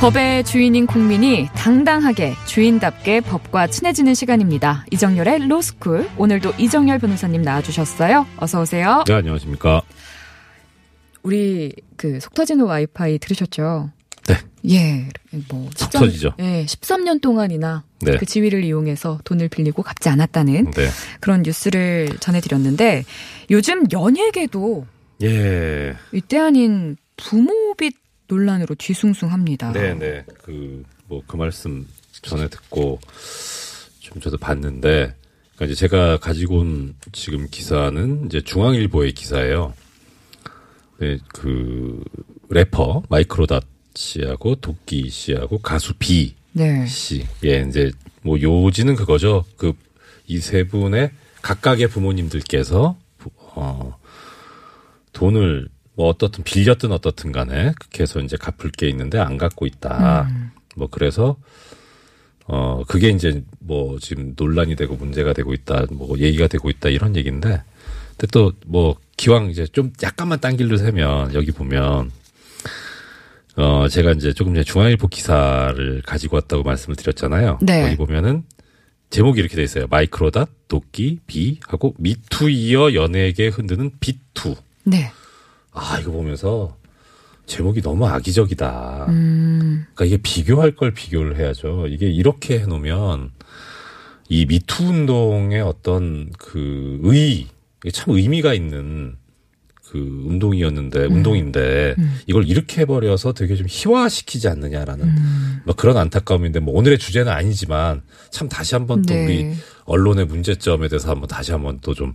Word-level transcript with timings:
법의 0.00 0.44
주인인 0.44 0.86
국민이 0.86 1.48
당당하게 1.54 2.32
주인답게 2.46 3.20
법과 3.20 3.66
친해지는 3.66 4.14
시간입니다. 4.14 4.86
이정열의 4.90 5.46
로스쿨. 5.46 6.08
오늘도 6.16 6.54
이정열 6.58 6.98
변호사님 6.98 7.42
나와주셨어요. 7.42 8.26
어서 8.38 8.62
오세요. 8.62 9.04
네, 9.06 9.12
안녕하십니까. 9.12 9.82
우리 11.22 11.74
그 11.96 12.18
속 12.18 12.32
터지는 12.32 12.64
와이파이 12.64 13.18
들으셨죠? 13.18 13.90
네. 14.26 14.36
예, 14.70 15.08
뭐속13 15.34 15.92
터지죠. 15.92 16.32
예, 16.38 16.64
13년 16.64 17.20
동안이나 17.20 17.84
네. 18.00 18.16
그 18.16 18.24
지위를 18.24 18.64
이용해서 18.64 19.20
돈을 19.24 19.48
빌리고 19.50 19.82
갚지 19.82 20.08
않았다는 20.08 20.70
네. 20.70 20.88
그런 21.20 21.42
뉴스를 21.42 22.16
전해드렸는데 22.20 23.04
요즘 23.50 23.84
연예계도 23.92 24.86
예. 25.24 25.94
이때 26.12 26.38
아닌 26.38 26.96
부모빚 27.18 27.98
논란으로 28.30 28.74
뒤숭숭합니다. 28.76 29.72
네, 29.72 29.94
네. 29.94 30.24
그, 30.42 30.84
뭐, 31.06 31.22
그 31.26 31.36
말씀 31.36 31.86
전에 32.22 32.48
듣고 32.48 33.00
좀 33.98 34.20
저도 34.20 34.36
봤는데, 34.38 35.14
그러니까 35.56 35.64
이제 35.66 35.74
제가 35.74 36.18
가지고 36.18 36.58
온 36.60 36.94
지금 37.12 37.46
기사는 37.50 38.26
이제 38.26 38.40
중앙일보의 38.40 39.12
기사예요. 39.12 39.74
네, 40.98 41.18
그, 41.28 42.02
래퍼, 42.48 43.02
마이크로닷 43.08 43.64
씨하고 43.94 44.54
도끼 44.56 45.08
씨하고 45.10 45.58
가수 45.58 45.94
비 45.98 46.34
네. 46.52 46.86
씨. 46.86 47.26
예, 47.44 47.64
이제 47.68 47.90
뭐 48.22 48.40
요지는 48.40 48.94
그거죠. 48.96 49.44
그 49.56 49.72
이 50.28 50.38
세 50.40 50.62
분의 50.62 51.10
각각의 51.42 51.88
부모님들께서 51.88 52.96
부- 53.18 53.30
어 53.56 53.98
돈을 55.12 55.68
뭐 55.94 56.08
어떻든 56.08 56.44
빌렸든 56.44 56.92
어떻든 56.92 57.32
간에 57.32 57.72
그렇게 57.78 58.02
해서 58.02 58.20
이제 58.20 58.36
갚을 58.36 58.70
게 58.72 58.88
있는데 58.88 59.18
안 59.18 59.36
갚고 59.38 59.66
있다. 59.66 60.28
뭐 60.76 60.88
그래서 60.90 61.36
어 62.46 62.82
그게 62.88 63.10
이제 63.10 63.42
뭐 63.58 63.98
지금 63.98 64.34
논란이 64.36 64.76
되고 64.76 64.96
문제가 64.96 65.32
되고 65.32 65.52
있다. 65.52 65.86
뭐 65.90 66.18
얘기가 66.18 66.46
되고 66.46 66.70
있다 66.70 66.88
이런 66.88 67.16
얘기인데 67.16 67.62
근데 68.16 68.26
또 68.32 68.52
뭐 68.66 68.96
기왕 69.20 69.50
이제 69.50 69.66
좀 69.66 69.92
약간만 70.02 70.40
딴 70.40 70.56
길로 70.56 70.78
세면 70.78 71.34
여기 71.34 71.52
보면 71.52 72.10
어, 73.56 73.86
제가 73.88 74.12
이제 74.12 74.32
조금 74.32 74.54
전에 74.54 74.64
중앙일보 74.64 75.08
기사를 75.08 76.02
가지고 76.06 76.36
왔다고 76.36 76.62
말씀을 76.62 76.96
드렸잖아요. 76.96 77.58
네. 77.60 77.82
거기 77.82 77.96
보면은 77.96 78.44
제목이 79.10 79.40
이렇게 79.40 79.56
돼 79.56 79.62
있어요. 79.62 79.86
마이크로닷, 79.90 80.48
도끼, 80.68 81.18
비 81.26 81.58
하고 81.66 81.94
미투 81.98 82.48
이어 82.48 82.94
연예계 82.94 83.48
흔드는 83.48 83.90
비투. 84.00 84.54
네. 84.84 85.10
아, 85.72 85.98
이거 86.00 86.10
보면서 86.12 86.76
제목이 87.46 87.82
너무 87.82 88.06
악의적이다. 88.06 89.06
음, 89.08 89.86
그러니까 89.94 90.04
이게 90.04 90.16
비교할 90.22 90.76
걸 90.76 90.92
비교를 90.92 91.38
해야죠. 91.38 91.86
이게 91.88 92.08
이렇게 92.08 92.60
해놓으면 92.60 93.32
이 94.28 94.46
미투 94.46 94.84
운동의 94.84 95.60
어떤 95.60 96.30
그 96.38 97.00
의, 97.02 97.46
참 97.92 98.14
의미가 98.14 98.54
있는 98.54 99.16
그 99.90 99.98
운동이었는데, 99.98 101.06
운동인데, 101.06 101.96
이걸 102.28 102.48
이렇게 102.48 102.82
해버려서 102.82 103.32
되게 103.32 103.56
좀 103.56 103.66
희화시키지 103.68 104.46
않느냐라는 104.46 105.12
뭐 105.64 105.74
그런 105.74 105.96
안타까움인데, 105.96 106.60
뭐 106.60 106.76
오늘의 106.76 106.98
주제는 106.98 107.32
아니지만 107.32 108.02
참 108.30 108.48
다시 108.48 108.76
한번 108.76 109.02
또 109.02 109.12
네. 109.12 109.24
우리 109.24 109.54
언론의 109.86 110.26
문제점에 110.26 110.86
대해서 110.86 111.10
한번 111.10 111.26
다시 111.26 111.50
한번 111.50 111.80
또 111.80 111.94
좀 111.94 112.14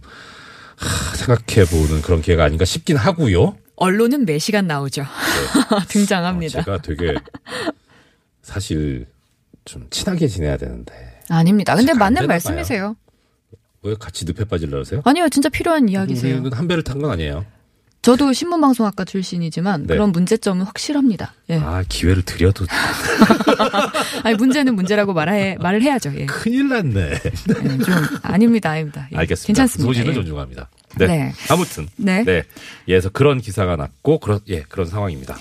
생각해보는 1.16 2.02
그런 2.02 2.22
기회가 2.22 2.44
아닌가 2.44 2.66
싶긴 2.66 2.98
하고요. 2.98 3.58
언론은 3.78 4.26
매 4.26 4.40
시간 4.40 4.68
나오죠. 4.68 5.06
등장합니다. 5.90 6.60
어, 6.60 6.64
제가 6.64 6.82
되게 6.82 7.14
사실 8.42 9.08
좀 9.66 9.88
친하게 9.90 10.28
지내야 10.28 10.58
되는데 10.58 11.22
아닙니다. 11.30 11.76
근데 11.76 11.92
안 11.92 11.98
맞는 11.98 12.28
말씀이세요. 12.28 12.96
왜 13.84 13.96
같이 14.00 14.26
늪에 14.26 14.46
빠질라 14.46 14.72
그러세요? 14.72 15.02
아니요, 15.06 15.30
진짜 15.30 15.50
필요한 15.50 15.90
이야기세요. 15.90 16.36
우리는 16.36 16.54
한 16.54 16.68
배를 16.68 16.84
탄 16.84 17.00
건 17.00 17.12
아니에요. 17.12 17.46
저도 18.06 18.34
신문방송학과 18.34 19.04
출신이지만 19.04 19.88
네. 19.88 19.96
그런 19.96 20.12
문제점은 20.12 20.64
확실합니다. 20.64 21.34
예. 21.50 21.56
아 21.56 21.84
기회를 21.90 22.22
드려도 22.22 22.68
아니 24.24 24.36
문제는 24.36 24.76
문제라고 24.76 25.14
말해 25.14 25.58
말을 25.60 25.82
해야죠. 25.82 26.14
예. 26.16 26.28
큰일 26.28 26.70
났네. 26.70 27.14
예, 27.14 27.78
좀 27.80 27.96
아닙니다, 28.22 28.70
아닙니다. 28.70 29.08
예, 29.12 29.18
알겠습니다. 29.18 29.48
괜찮습니다. 29.48 29.88
소신을 29.88 30.12
예. 30.12 30.14
존중합니다. 30.14 30.70
네. 31.00 31.08
네. 31.08 31.34
아무튼 31.50 31.88
네. 31.96 32.24
네. 32.24 32.32
예, 32.34 32.44
그래서 32.94 33.10
그런 33.10 33.42
기사가 33.42 33.76
났고 33.76 34.20
그런 34.20 34.40
예 34.50 34.62
그런 34.62 34.86
상황입니다. 34.86 35.36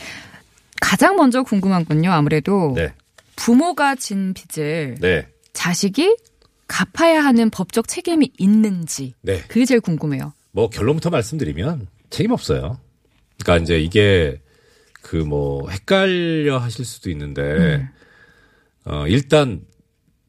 가장 0.80 1.16
먼저 1.16 1.42
궁금한 1.42 1.84
건요. 1.84 2.12
아무래도 2.12 2.72
네. 2.74 2.94
부모가 3.36 3.94
진 3.94 4.32
빚을 4.32 4.96
네. 5.02 5.26
자식이 5.52 6.16
갚아야 6.66 7.22
하는 7.22 7.50
법적 7.50 7.88
책임이 7.88 8.30
있는지 8.38 9.12
네. 9.20 9.42
그게 9.48 9.66
제일 9.66 9.82
궁금해요. 9.82 10.32
뭐 10.52 10.70
결론부터 10.70 11.10
말씀드리면 11.10 11.88
책임 12.14 12.30
없어요. 12.30 12.78
그러니까 13.42 13.64
이제 13.64 13.80
이게 13.80 14.40
그 15.02 15.16
뭐 15.16 15.68
헷갈려 15.68 16.58
하실 16.58 16.84
수도 16.84 17.10
있는데 17.10 17.42
음. 17.42 17.88
어 18.84 19.06
일단 19.06 19.62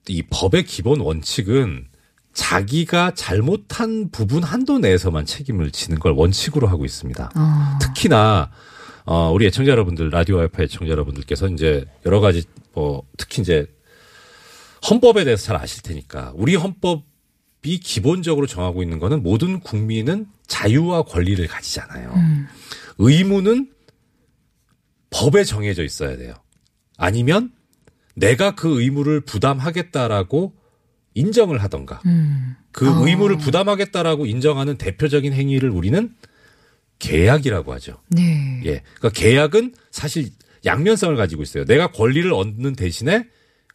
이 0.08 0.24
법의 0.24 0.64
기본 0.66 1.00
원칙은 1.00 1.88
자기가 2.34 3.12
잘못한 3.16 4.10
부분 4.12 4.44
한도 4.44 4.80
내에서만 4.80 5.26
책임을 5.26 5.72
지는 5.72 6.00
걸 6.00 6.12
원칙으로 6.12 6.68
하고 6.68 6.84
있습니다. 6.86 7.32
어, 7.36 7.80
특히나 7.82 8.52
어 9.06 9.32
우리 9.32 9.46
애청자 9.46 9.72
여러분들 9.72 10.10
라디오 10.10 10.38
와이파 10.38 10.64
애청자 10.64 10.92
여러분들께서 10.92 11.48
이제 11.50 11.86
여러 12.06 12.20
가지 12.20 12.44
뭐 12.74 13.04
특히 13.18 13.42
이제 13.42 13.68
헌법에 14.90 15.24
대해서 15.24 15.46
잘 15.46 15.56
아실 15.56 15.82
테니까 15.84 16.34
우리 16.36 16.56
헌법이 16.56 17.04
기본적으로 17.74 18.48
정하고 18.48 18.84
있는 18.84 19.00
거는 19.00 19.24
모든 19.24 19.60
국민은 19.60 20.28
자유와 20.48 21.04
권리를 21.04 21.46
가지잖아요. 21.48 22.14
의무는 22.98 23.72
법에 25.10 25.44
정해져 25.44 25.84
있어야 25.84 26.18
돼요. 26.18 26.34
아니면 26.98 27.52
내가 28.16 28.56
그 28.56 28.82
의무를 28.82 29.22
부담하겠다라고 29.22 30.54
인정을 31.14 31.64
하던가 31.64 32.02
음, 32.06 32.56
그 32.72 32.90
어. 32.90 33.08
의무를 33.08 33.38
부담하겠다라고 33.38 34.26
인정하는 34.26 34.78
대표적인 34.78 35.34
행위를 35.34 35.70
우리는 35.70 36.14
계약이라고 37.00 37.74
하죠. 37.74 38.02
네. 38.10 38.62
예. 38.66 38.84
그러니까 38.96 39.10
계약은 39.10 39.74
사실 39.92 40.30
양면성을 40.66 41.16
가지고 41.16 41.44
있어요. 41.44 41.66
내가 41.66 41.92
권리를 41.92 42.32
얻는 42.34 42.76
대신에 42.76 43.28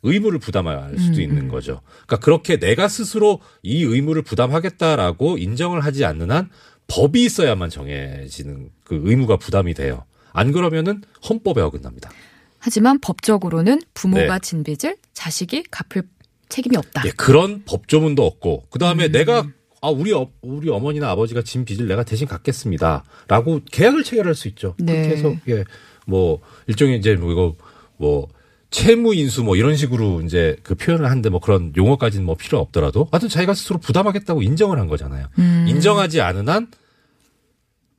의무를 0.02 0.38
부담할 0.38 0.98
수도 0.98 1.16
음, 1.16 1.20
있는 1.20 1.48
거죠. 1.48 1.82
그러니까 2.06 2.18
그렇게 2.18 2.58
내가 2.58 2.88
스스로 2.88 3.40
이 3.62 3.82
의무를 3.82 4.22
부담하겠다라고 4.22 5.38
인정을 5.38 5.84
하지 5.84 6.04
않는 6.04 6.30
한 6.30 6.48
법이 6.86 7.24
있어야만 7.24 7.70
정해지는 7.70 8.70
그 8.84 9.00
의무가 9.04 9.36
부담이 9.36 9.74
돼요. 9.74 10.04
안 10.32 10.52
그러면은 10.52 11.02
헌법에 11.28 11.60
어긋납니다. 11.60 12.10
하지만 12.58 12.98
법적으로는 13.00 13.80
부모가 13.94 14.38
네. 14.38 14.40
진 14.40 14.64
빚을 14.64 14.96
자식이 15.12 15.64
갚을 15.70 16.04
책임이 16.48 16.76
없다. 16.76 17.02
예, 17.06 17.10
그런 17.10 17.62
법조문도 17.64 18.24
없고 18.24 18.66
그 18.70 18.78
다음에 18.78 19.06
음. 19.06 19.12
내가 19.12 19.46
아 19.82 19.88
우리 19.88 20.12
어, 20.12 20.30
우리 20.42 20.68
어머니나 20.68 21.10
아버지가 21.10 21.42
진 21.42 21.64
빚을 21.64 21.86
내가 21.86 22.04
대신 22.04 22.26
갚겠습니다라고 22.26 23.60
계약을 23.70 24.04
체결할 24.04 24.34
수 24.34 24.48
있죠. 24.48 24.74
네. 24.78 24.92
그렇게 25.02 25.16
해서 25.16 25.34
예 25.48 25.64
뭐 26.10 26.40
일종의 26.66 26.98
이제 26.98 27.14
뭐 27.14 27.32
이거 27.32 27.56
뭐 27.96 28.28
채무 28.70 29.14
인수 29.14 29.42
뭐 29.42 29.56
이런 29.56 29.76
식으로 29.76 30.22
이제 30.22 30.56
그 30.62 30.74
표현을 30.74 31.06
하는데 31.06 31.28
뭐 31.28 31.40
그런 31.40 31.72
용어까지는 31.76 32.24
뭐 32.24 32.36
필요 32.36 32.58
없더라도 32.58 33.08
하여튼 33.10 33.28
자기가 33.28 33.54
스스로 33.54 33.78
부담하겠다고 33.78 34.42
인정을 34.42 34.78
한 34.78 34.86
거잖아요. 34.86 35.26
음. 35.38 35.66
인정하지 35.68 36.20
않은 36.20 36.48
한 36.48 36.68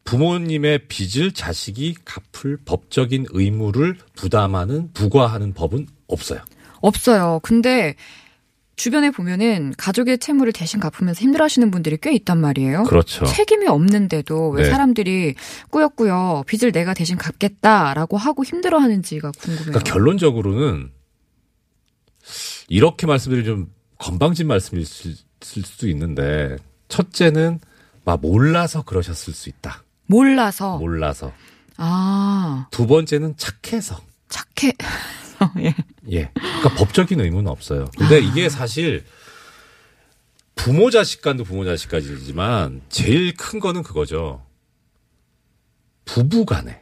부모님의 0.03 0.87
빚을 0.87 1.33
자식이 1.33 1.95
갚을 2.05 2.57
법적인 2.65 3.27
의무를 3.29 3.97
부담하는 4.15 4.91
부과하는 4.93 5.53
법은 5.53 5.87
없어요. 6.07 6.41
없어요. 6.81 7.39
근데 7.43 7.95
주변에 8.75 9.11
보면은 9.11 9.73
가족의 9.77 10.17
채무를 10.17 10.53
대신 10.53 10.79
갚으면서 10.79 11.21
힘들어하시는 11.21 11.69
분들이 11.71 11.97
꽤 12.01 12.13
있단 12.13 12.39
말이에요. 12.39 12.83
그렇죠. 12.83 13.25
책임이 13.25 13.67
없는데도 13.67 14.49
왜 14.49 14.63
네. 14.63 14.69
사람들이 14.71 15.35
꾸역꾸역 15.69 16.45
빚을 16.47 16.71
내가 16.71 16.93
대신 16.95 17.17
갚겠다라고 17.17 18.17
하고 18.17 18.43
힘들어하는지가 18.43 19.31
궁금해요. 19.39 19.65
그러니까 19.73 19.91
결론적으로는 19.91 20.91
이렇게 22.69 23.05
말씀드리면 23.07 23.45
좀 23.45 23.73
건방진 23.97 24.47
말씀일 24.47 24.85
수- 24.85 25.13
수도 25.41 25.87
있는데 25.89 26.55
첫째는 26.87 27.59
막 28.03 28.19
몰라서 28.21 28.81
그러셨을 28.83 29.33
수 29.33 29.49
있다. 29.49 29.83
몰라서 30.07 30.77
몰라서. 30.77 31.31
아 31.77 32.67
두 32.71 32.87
번째는 32.87 33.35
착해서. 33.37 33.99
착해. 34.29 34.73
예. 35.59 35.75
예. 36.11 36.31
그러니까 36.33 36.69
법적인 36.75 37.19
의무는 37.19 37.49
없어요. 37.49 37.89
근데 37.97 38.19
이게 38.19 38.49
사실 38.49 39.03
부모 40.55 40.89
자식 40.89 41.21
간도 41.21 41.43
부모 41.43 41.65
자식 41.65 41.89
까지지만 41.89 42.81
제일 42.89 43.33
큰 43.33 43.59
거는 43.59 43.83
그거죠. 43.83 44.45
부부 46.05 46.45
간에. 46.45 46.81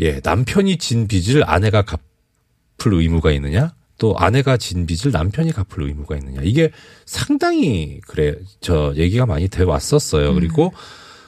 예, 0.00 0.20
남편이 0.22 0.78
진 0.78 1.08
빚을 1.08 1.42
아내가 1.44 1.82
갚을 1.82 2.94
의무가 2.94 3.32
있느냐? 3.32 3.74
또 3.98 4.16
아내가 4.16 4.56
진 4.56 4.86
빚을 4.86 5.10
남편이 5.10 5.52
갚을 5.52 5.88
의무가 5.88 6.16
있느냐? 6.16 6.42
이게 6.44 6.70
상당히 7.04 8.00
그래 8.06 8.36
저 8.60 8.92
얘기가 8.94 9.26
많이 9.26 9.48
돼 9.48 9.64
왔었어요. 9.64 10.34
그리고 10.34 10.72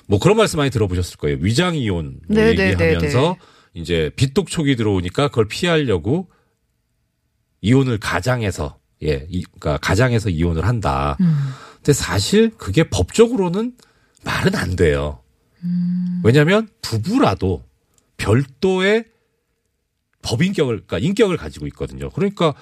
뭐 0.07 0.21
그런 0.21 0.37
말씀 0.37 0.59
많이 0.59 0.71
들어보셨을 0.71 1.17
거예요. 1.19 1.39
위장 1.41 1.75
이혼 1.75 2.21
뭐 2.29 2.37
네, 2.37 2.55
네, 2.55 2.77
네, 2.77 2.93
얘기하면서 2.93 3.37
이제 3.75 4.11
빚독촉이 4.17 4.77
들어오니까 4.77 5.29
그걸 5.29 5.47
피하려고 5.49 6.29
이혼을 7.61 7.99
가장해서 7.99 8.79
예, 9.03 9.27
이, 9.31 9.43
그러니까 9.45 9.79
가장해서 9.79 10.29
이혼을 10.31 10.67
한다. 10.67 11.17
음. 11.21 11.35
근데 11.77 11.93
사실 11.93 12.51
그게 12.57 12.85
법적으로는 12.85 13.75
말은 14.25 14.55
안 14.55 14.77
돼요. 14.77 15.23
왜냐하면 16.23 16.69
부부라도 16.83 17.65
별도의 18.19 19.07
법인격을, 20.23 20.87
그러니까 20.87 20.99
인격을 20.99 21.39
가지고 21.39 21.67
있거든요. 21.69 22.11
그러니까 22.11 22.55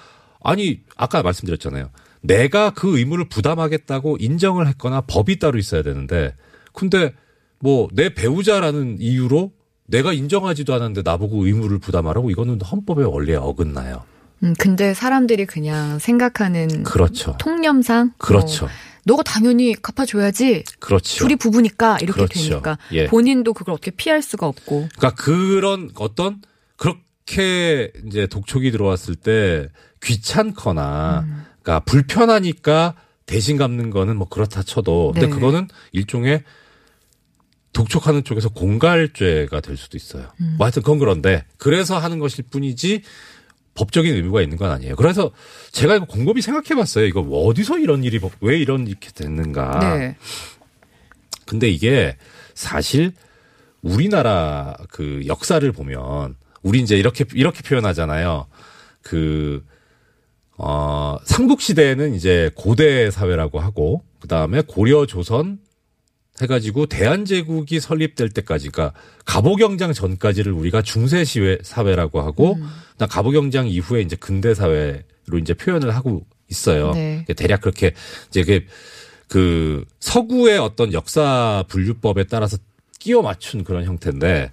아니 0.43 0.81
아까 0.97 1.23
말씀드렸잖아요. 1.23 1.91
내가 2.21 2.71
그 2.71 2.99
의무를 2.99 3.29
부담하겠다고 3.29 4.19
인정을 4.21 4.69
했거나 4.69 5.01
법이 5.03 5.39
따로 5.41 5.59
있어야 5.59 5.83
되는데, 5.83 6.35
근데 6.73 7.13
뭐 7.59 7.89
내 7.93 8.15
배우자라는 8.15 8.99
이유로 9.01 9.53
내가 9.89 10.13
인정하지도 10.13 10.75
않았는데 10.75 11.03
나보고 11.03 11.47
의무를 11.47 11.79
부담하라고 11.79 12.31
이거는 12.31 12.61
헌법의 12.61 13.07
원리에 13.07 13.37
어긋나요. 13.37 14.05
음, 14.45 14.55
근데 14.59 14.95
사람들이 14.95 15.47
그냥 15.47 15.99
생각하는 15.99 16.85
그렇죠. 16.85 17.37
통념상 17.41 18.13
그렇죠. 18.19 18.67
어, 18.67 18.69
너가 19.05 19.23
당연히 19.23 19.75
갚아줘야지. 19.75 20.65
그렇죠. 20.79 21.19
둘이 21.19 21.37
부부니까 21.37 21.99
이렇게 22.03 22.13
그렇죠. 22.13 22.35
되니까 22.35 22.79
예. 22.93 23.07
본인도 23.07 23.55
그걸 23.55 23.75
어떻게 23.75 23.91
피할 23.91 24.21
수가 24.23 24.47
없고. 24.47 24.89
그러니까 24.97 25.23
그런 25.23 25.91
어떤 25.97 26.43
그렇게 26.77 27.91
이제 28.07 28.27
독촉이 28.27 28.71
들어왔을 28.71 29.17
때 29.17 29.69
귀찮거나 30.03 31.25
음. 31.27 31.45
그러니까 31.63 31.85
불편하니까 31.87 32.95
대신 33.25 33.57
갚는 33.57 33.91
거는 33.91 34.17
뭐 34.17 34.29
그렇다 34.29 34.63
쳐도 34.63 35.13
근데 35.15 35.27
네. 35.27 35.33
그거는 35.33 35.69
일종의 35.93 36.45
독촉하는 37.79 38.25
쪽에서 38.25 38.49
공갈죄가 38.49 39.61
될 39.61 39.77
수도 39.77 39.97
있어요. 39.97 40.27
음. 40.41 40.57
뭐 40.59 40.67
하여튼 40.67 40.83
그건 40.83 40.99
그런데 40.99 41.45
그래서 41.59 41.97
하는 41.97 42.19
것일 42.19 42.47
뿐이지 42.51 43.03
법적인 43.75 44.13
의무가 44.13 44.43
있는 44.43 44.57
건 44.57 44.73
아니에요. 44.73 44.97
그래서 44.97 45.31
제가 45.71 45.95
이거 45.95 46.05
곰곰이 46.07 46.43
생각해 46.43 46.75
봤어요. 46.75 47.07
이거 47.07 47.21
어디서 47.21 47.79
이런 47.79 48.03
일이 48.03 48.19
왜 48.41 48.59
이런 48.59 48.89
이렇게 48.89 49.11
됐는가. 49.13 49.79
네. 49.79 50.17
근데 51.47 51.71
이게 51.71 52.17
사실 52.55 53.13
우리나라 53.83 54.77
그 54.91 55.23
역사를 55.27 55.71
보면 55.71 56.35
우리 56.63 56.81
이제 56.81 56.97
이렇게 56.97 57.25
이렇게 57.33 57.63
표현하잖아요. 57.63 58.49
그 59.03 59.65
어, 60.57 61.17
삼국 61.23 61.61
시대에는 61.61 62.13
이제 62.15 62.51
고대 62.57 63.13
사회라고 63.13 63.61
하고 63.61 64.03
그 64.19 64.27
다음에 64.27 64.63
고려 64.67 65.07
조선 65.07 65.61
해가지고 66.41 66.87
대한제국이 66.87 67.81
설립될 67.81 68.29
때까지, 68.31 68.71
그러니까 68.71 68.99
갑오경장 69.25 69.93
전까지를 69.93 70.53
우리가 70.53 70.83
중세 70.83 71.25
시회 71.25 71.59
사회라고 71.63 72.21
하고, 72.21 72.59
그다음 72.93 73.09
갑오경장 73.09 73.69
이후에 73.69 74.01
이제 74.03 74.17
근대 74.17 74.55
사회로 74.55 75.39
이제 75.41 75.55
표현을 75.55 75.95
하고 75.95 76.25
있어요. 76.49 76.93
네. 76.93 77.25
대략 77.37 77.61
그렇게 77.61 77.93
이제 78.29 78.45
그, 78.45 78.65
그 79.29 79.85
서구의 80.01 80.59
어떤 80.59 80.93
역사 80.93 81.65
분류법에 81.69 82.25
따라서 82.25 82.57
끼워 82.99 83.23
맞춘 83.23 83.65
그런 83.65 83.85
형태인데 83.85 84.53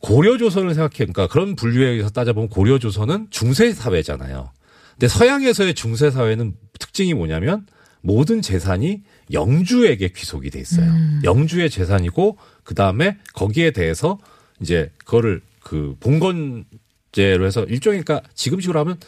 고려 0.00 0.36
조선을 0.36 0.74
생각해, 0.74 0.96
그러니까 0.96 1.26
그런 1.28 1.56
분류에 1.56 1.88
의해서 1.88 2.10
따져보면 2.10 2.50
고려 2.50 2.78
조선은 2.78 3.28
중세 3.30 3.72
사회잖아요. 3.72 4.50
근데 4.92 5.08
서양에서의 5.08 5.74
중세 5.74 6.10
사회는 6.10 6.54
특징이 6.78 7.14
뭐냐면 7.14 7.66
모든 8.02 8.42
재산이 8.42 9.02
영주에게 9.32 10.08
귀속이 10.08 10.50
돼 10.50 10.60
있어요. 10.60 10.92
영주의 11.24 11.70
재산이고 11.70 12.36
그 12.62 12.74
다음에 12.74 13.18
거기에 13.32 13.70
대해서 13.70 14.18
이제 14.60 14.90
그거를 14.98 15.40
그 15.60 15.96
봉건제로 16.00 17.46
해서 17.46 17.64
일종의 17.64 18.02
그러니까 18.04 18.26
지금식으로 18.34 18.78
하면 18.80 18.98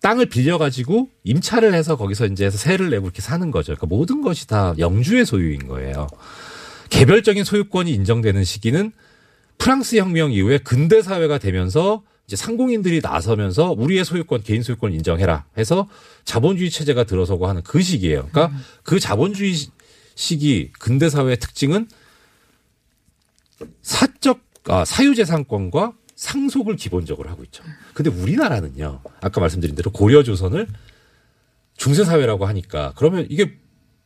땅을 0.00 0.26
빌려가지고 0.26 1.08
임차를 1.24 1.74
해서 1.74 1.96
거기서 1.96 2.26
이제 2.26 2.46
해서 2.46 2.58
세를 2.58 2.90
내고 2.90 3.06
이렇게 3.06 3.22
사는 3.22 3.50
거죠. 3.50 3.74
그러니까 3.74 3.86
모든 3.86 4.22
것이 4.22 4.46
다 4.46 4.74
영주의 4.78 5.24
소유인 5.24 5.66
거예요. 5.66 6.06
개별적인 6.90 7.44
소유권이 7.44 7.92
인정되는 7.92 8.44
시기는 8.44 8.92
프랑스 9.58 9.96
혁명 9.96 10.32
이후에 10.32 10.58
근대 10.58 11.02
사회가 11.02 11.38
되면서 11.38 12.02
이제 12.26 12.34
상공인들이 12.36 13.00
나서면서 13.02 13.72
우리의 13.72 14.04
소유권, 14.04 14.42
개인 14.42 14.62
소유권 14.62 14.90
을 14.90 14.96
인정해라 14.96 15.44
해서 15.56 15.88
자본주의 16.24 16.70
체제가 16.70 17.04
들어서고 17.04 17.46
하는 17.46 17.62
그 17.62 17.80
시기예요. 17.80 18.28
그러니까 18.32 18.50
그 18.82 18.98
자본주의 18.98 19.54
시- 19.54 19.70
시기 20.16 20.72
근대 20.72 21.08
사회의 21.08 21.36
특징은 21.38 21.88
사적 23.82 24.40
아, 24.68 24.84
사유재산권과 24.84 25.92
상속을 26.16 26.74
기본적으로 26.76 27.28
하고 27.30 27.44
있죠. 27.44 27.62
근데 27.94 28.10
우리나라는요. 28.10 29.00
아까 29.20 29.40
말씀드린 29.40 29.76
대로 29.76 29.92
고려 29.92 30.22
조선을 30.24 30.66
중세 31.76 32.04
사회라고 32.04 32.46
하니까 32.46 32.92
그러면 32.96 33.26
이게 33.30 33.56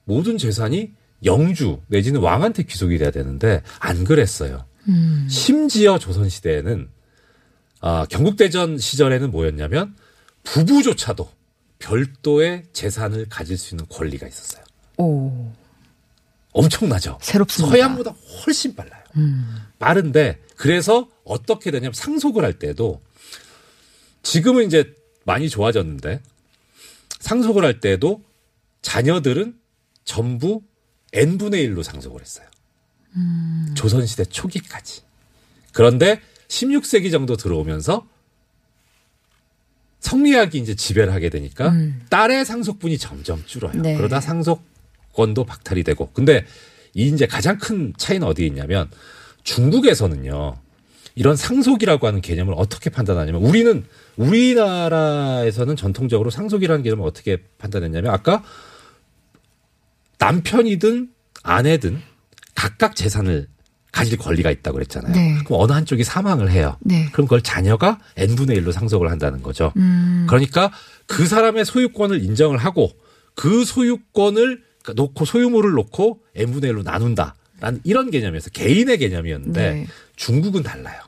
모든 0.04 0.36
재산이 0.36 0.92
영주 1.24 1.80
내지는 1.86 2.20
왕한테 2.20 2.64
귀속이 2.64 2.98
돼야 2.98 3.10
되는데 3.10 3.62
안 3.78 4.04
그랬어요. 4.04 4.66
심지어 5.28 5.98
조선 5.98 6.28
시대에는 6.28 6.88
아, 7.80 8.06
경국대전 8.10 8.78
시절에는 8.78 9.30
뭐였냐면 9.30 9.96
부부조차도 10.44 11.30
별도의 11.78 12.64
재산을 12.72 13.26
가질 13.28 13.56
수 13.56 13.74
있는 13.74 13.86
권리가 13.88 14.26
있었어요. 14.26 14.64
오, 14.98 15.50
엄청나죠. 16.52 17.18
새롭습니다. 17.22 17.70
서양보다 17.72 18.10
훨씬 18.44 18.74
빨라요. 18.74 19.02
빠른데 19.78 20.42
그래서 20.56 21.08
어떻게 21.24 21.70
되냐면 21.70 21.92
상속을 21.94 22.44
할 22.44 22.58
때도 22.58 23.00
지금은 24.22 24.66
이제 24.66 24.94
많이 25.24 25.48
좋아졌는데 25.48 26.20
상속을 27.20 27.64
할 27.64 27.80
때도 27.80 28.22
자녀들은 28.82 29.58
전부 30.04 30.62
n분의 31.12 31.66
1로 31.68 31.82
상속을 31.82 32.20
했어요. 32.20 32.46
조선시대 33.74 34.26
초기까지. 34.26 35.02
그런데 35.72 36.20
16세기 36.50 37.10
정도 37.10 37.36
들어오면서 37.36 38.06
성리학이 40.00 40.58
이제 40.58 40.74
지배를 40.74 41.12
하게 41.12 41.30
되니까 41.30 41.72
딸의 42.10 42.44
상속분이 42.44 42.98
점점 42.98 43.42
줄어요. 43.46 43.80
네. 43.80 43.96
그러다 43.96 44.20
상속권도 44.20 45.44
박탈이 45.44 45.84
되고. 45.84 46.10
근데 46.12 46.44
이 46.94 47.06
이제 47.06 47.26
가장 47.26 47.58
큰 47.58 47.92
차이는 47.96 48.26
어디에 48.26 48.46
있냐면 48.46 48.90
중국에서는요. 49.44 50.56
이런 51.14 51.36
상속이라고 51.36 52.06
하는 52.06 52.20
개념을 52.20 52.54
어떻게 52.56 52.88
판단하냐면 52.88 53.42
우리는 53.42 53.84
우리나라에서는 54.16 55.76
전통적으로 55.76 56.30
상속이라는 56.30 56.82
개념을 56.82 57.06
어떻게 57.06 57.38
판단했냐면 57.58 58.12
아까 58.12 58.42
남편이든 60.18 61.10
아내든 61.42 62.00
각각 62.54 62.96
재산을 62.96 63.48
가질 63.92 64.18
권리가 64.18 64.50
있다고 64.50 64.74
그랬잖아요. 64.74 65.12
네. 65.12 65.38
그럼 65.44 65.60
어느 65.60 65.72
한쪽이 65.72 66.04
사망을 66.04 66.50
해요. 66.50 66.76
네. 66.80 67.08
그럼 67.12 67.26
그걸 67.26 67.42
자녀가 67.42 67.98
n분의 68.16 68.60
1로 68.60 68.72
상속을 68.72 69.10
한다는 69.10 69.42
거죠. 69.42 69.72
그러니까 70.26 70.70
그 71.06 71.26
사람의 71.26 71.64
소유권을 71.64 72.22
인정을 72.22 72.58
하고 72.58 72.90
그 73.34 73.64
소유권을 73.64 74.62
놓고 74.94 75.24
소유물을 75.24 75.72
놓고 75.72 76.20
n분의 76.34 76.72
1로 76.72 76.82
나눈다. 76.82 77.34
라는 77.60 77.80
이런 77.84 78.10
개념이었어요. 78.10 78.50
개인의 78.54 78.98
개념이었는데 78.98 79.70
네. 79.72 79.86
중국은 80.16 80.62
달라요. 80.62 81.02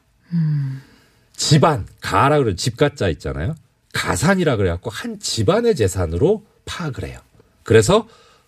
집안, 1.34 1.86
가라 2.00 2.36
그러는 2.36 2.56
집가자 2.56 3.08
있잖아요. 3.08 3.54
가산이라 3.92 4.56
그래갖고 4.56 4.90
한 4.90 5.18
집안의 5.18 5.76
재산으로 5.76 6.44
파악을 6.64 7.04
해요. 7.04 7.18
그래서 7.62 8.06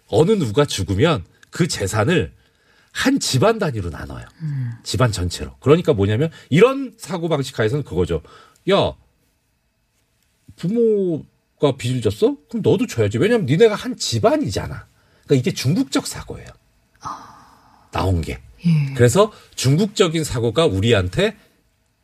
어느 0.09 0.33
누가 0.33 0.65
죽으면 0.65 1.25
그 1.51 1.67
재산을 1.67 2.33
한 2.95 3.19
집안 3.19 3.59
단위로 3.59 3.91
나눠요. 3.91 4.25
집안 4.85 5.11
전체로. 5.11 5.57
그러니까 5.59 5.93
뭐냐면 5.93 6.31
이런 6.49 6.95
사고 6.97 7.29
방식 7.29 7.59
하에서는 7.59 7.83
그거죠. 7.83 8.23
야, 8.71 8.95
부모가 10.55 11.77
빚을 11.77 12.01
졌어? 12.01 12.37
그럼 12.49 12.63
너도 12.63 12.87
줘야지. 12.87 13.19
왜냐면 13.19 13.47
니네가 13.47 13.75
한 13.75 13.97
집안이잖아. 13.97 14.87
그러니까 15.25 15.35
이게 15.35 15.53
중국적 15.53 16.07
사고예요. 16.07 16.47
나온 17.91 18.21
게. 18.21 18.41
예. 18.65 18.95
그래서 18.95 19.33
중국적인 19.57 20.23
사고가 20.23 20.67
우리한테 20.67 21.37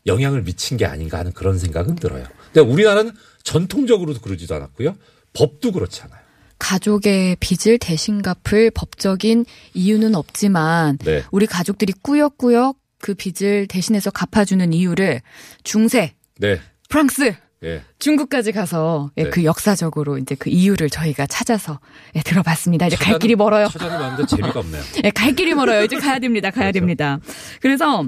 영향을 0.07 0.43
미친 0.43 0.77
게 0.77 0.87
아닌가 0.87 1.19
하는 1.19 1.33
그런 1.33 1.57
생각은 1.59 1.95
들어요. 1.95 2.25
근데 2.53 2.61
우리나라는 2.61 3.13
전통적으로도 3.45 4.21
그러지도 4.21 4.57
않았고요. 4.57 4.97
법도 5.35 5.71
그렇지 5.71 6.03
않아요. 6.03 6.21
가족의 6.61 7.37
빚을 7.41 7.79
대신 7.79 8.23
갚을 8.23 8.71
법적인 8.71 9.45
이유는 9.75 10.15
없지만 10.15 10.99
네. 10.99 11.25
우리 11.33 11.47
가족들이 11.47 11.93
꾸역꾸역 12.03 12.77
그 13.01 13.15
빚을 13.15 13.67
대신해서 13.67 14.11
갚아주는 14.11 14.73
이유를 14.73 15.23
중세, 15.65 16.15
네. 16.39 16.61
프랑스, 16.89 17.35
예. 17.65 17.83
중국까지 17.99 18.53
가서 18.53 19.11
예, 19.17 19.25
네. 19.25 19.31
그 19.31 19.45
역사적으로 19.45 20.17
이제 20.19 20.35
그 20.35 20.49
이유를 20.51 20.89
저희가 20.91 21.27
찾아서 21.27 21.81
예, 22.15 22.21
들어봤습니다. 22.21 22.87
이제 22.87 22.97
갈 22.97 23.15
찾아는- 23.15 23.21
길이 23.21 23.37
멀어요. 23.37 23.69
찾아는 23.69 23.99
봤는데 23.99 24.27
재미가 24.37 24.61
없네요. 24.61 24.83
예, 25.05 25.11
갈 25.11 25.35
길이 25.35 25.55
멀어요. 25.55 25.83
이제 25.85 25.97
가야 25.99 26.19
됩니다. 26.19 26.51
가야 26.51 26.67
그렇죠. 26.67 26.81
됩니다. 26.81 27.19
그래서 27.61 28.05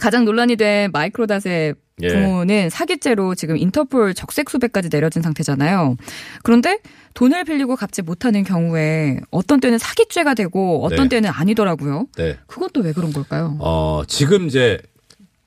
가장 0.00 0.24
논란이 0.24 0.56
된 0.56 0.90
마이크로닷의 0.92 1.74
예. 2.02 2.08
부모는 2.08 2.70
사기죄로 2.70 3.34
지금 3.34 3.56
인터폴 3.56 4.14
적색 4.14 4.50
수배까지 4.50 4.88
내려진 4.90 5.22
상태잖아요. 5.22 5.96
그런데 6.42 6.78
돈을 7.14 7.44
빌리고 7.44 7.76
갚지 7.76 8.02
못하는 8.02 8.42
경우에 8.42 9.20
어떤 9.30 9.60
때는 9.60 9.78
사기죄가 9.78 10.34
되고 10.34 10.84
어떤 10.84 11.08
네. 11.08 11.16
때는 11.16 11.30
아니더라고요. 11.30 12.08
네. 12.16 12.36
그건 12.48 12.70
또 12.72 12.80
왜 12.80 12.92
그런 12.92 13.12
걸까요? 13.12 13.56
어, 13.60 14.02
지금 14.08 14.46
이제 14.48 14.80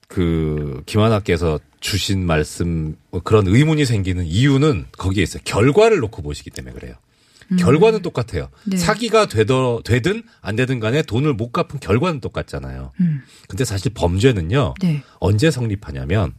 그 0.08 0.82
김하나께서 0.86 1.60
주신 1.82 2.26
말씀 2.26 2.96
뭐 3.12 3.22
그런 3.22 3.46
의문이 3.48 3.86
생기는 3.86 4.26
이유는 4.26 4.86
거기에 4.98 5.24
있어요. 5.24 5.42
결과를 5.46 6.00
놓고 6.00 6.22
보시기 6.22 6.50
때문에 6.50 6.74
그래요. 6.74 6.96
결과는 7.56 8.02
똑같아요. 8.02 8.50
음. 8.66 8.72
네. 8.72 8.78
사기가 8.78 9.28
되더, 9.28 9.82
되든 9.86 10.24
안 10.42 10.56
되든 10.56 10.80
간에 10.80 11.02
돈을 11.02 11.34
못 11.34 11.52
갚은 11.52 11.80
결과는 11.80 12.20
똑같잖아요. 12.20 12.92
음. 13.00 13.22
근데 13.48 13.64
사실 13.64 13.94
범죄는요. 13.94 14.74
네. 14.82 15.04
언제 15.20 15.50
성립하냐면 15.50 16.34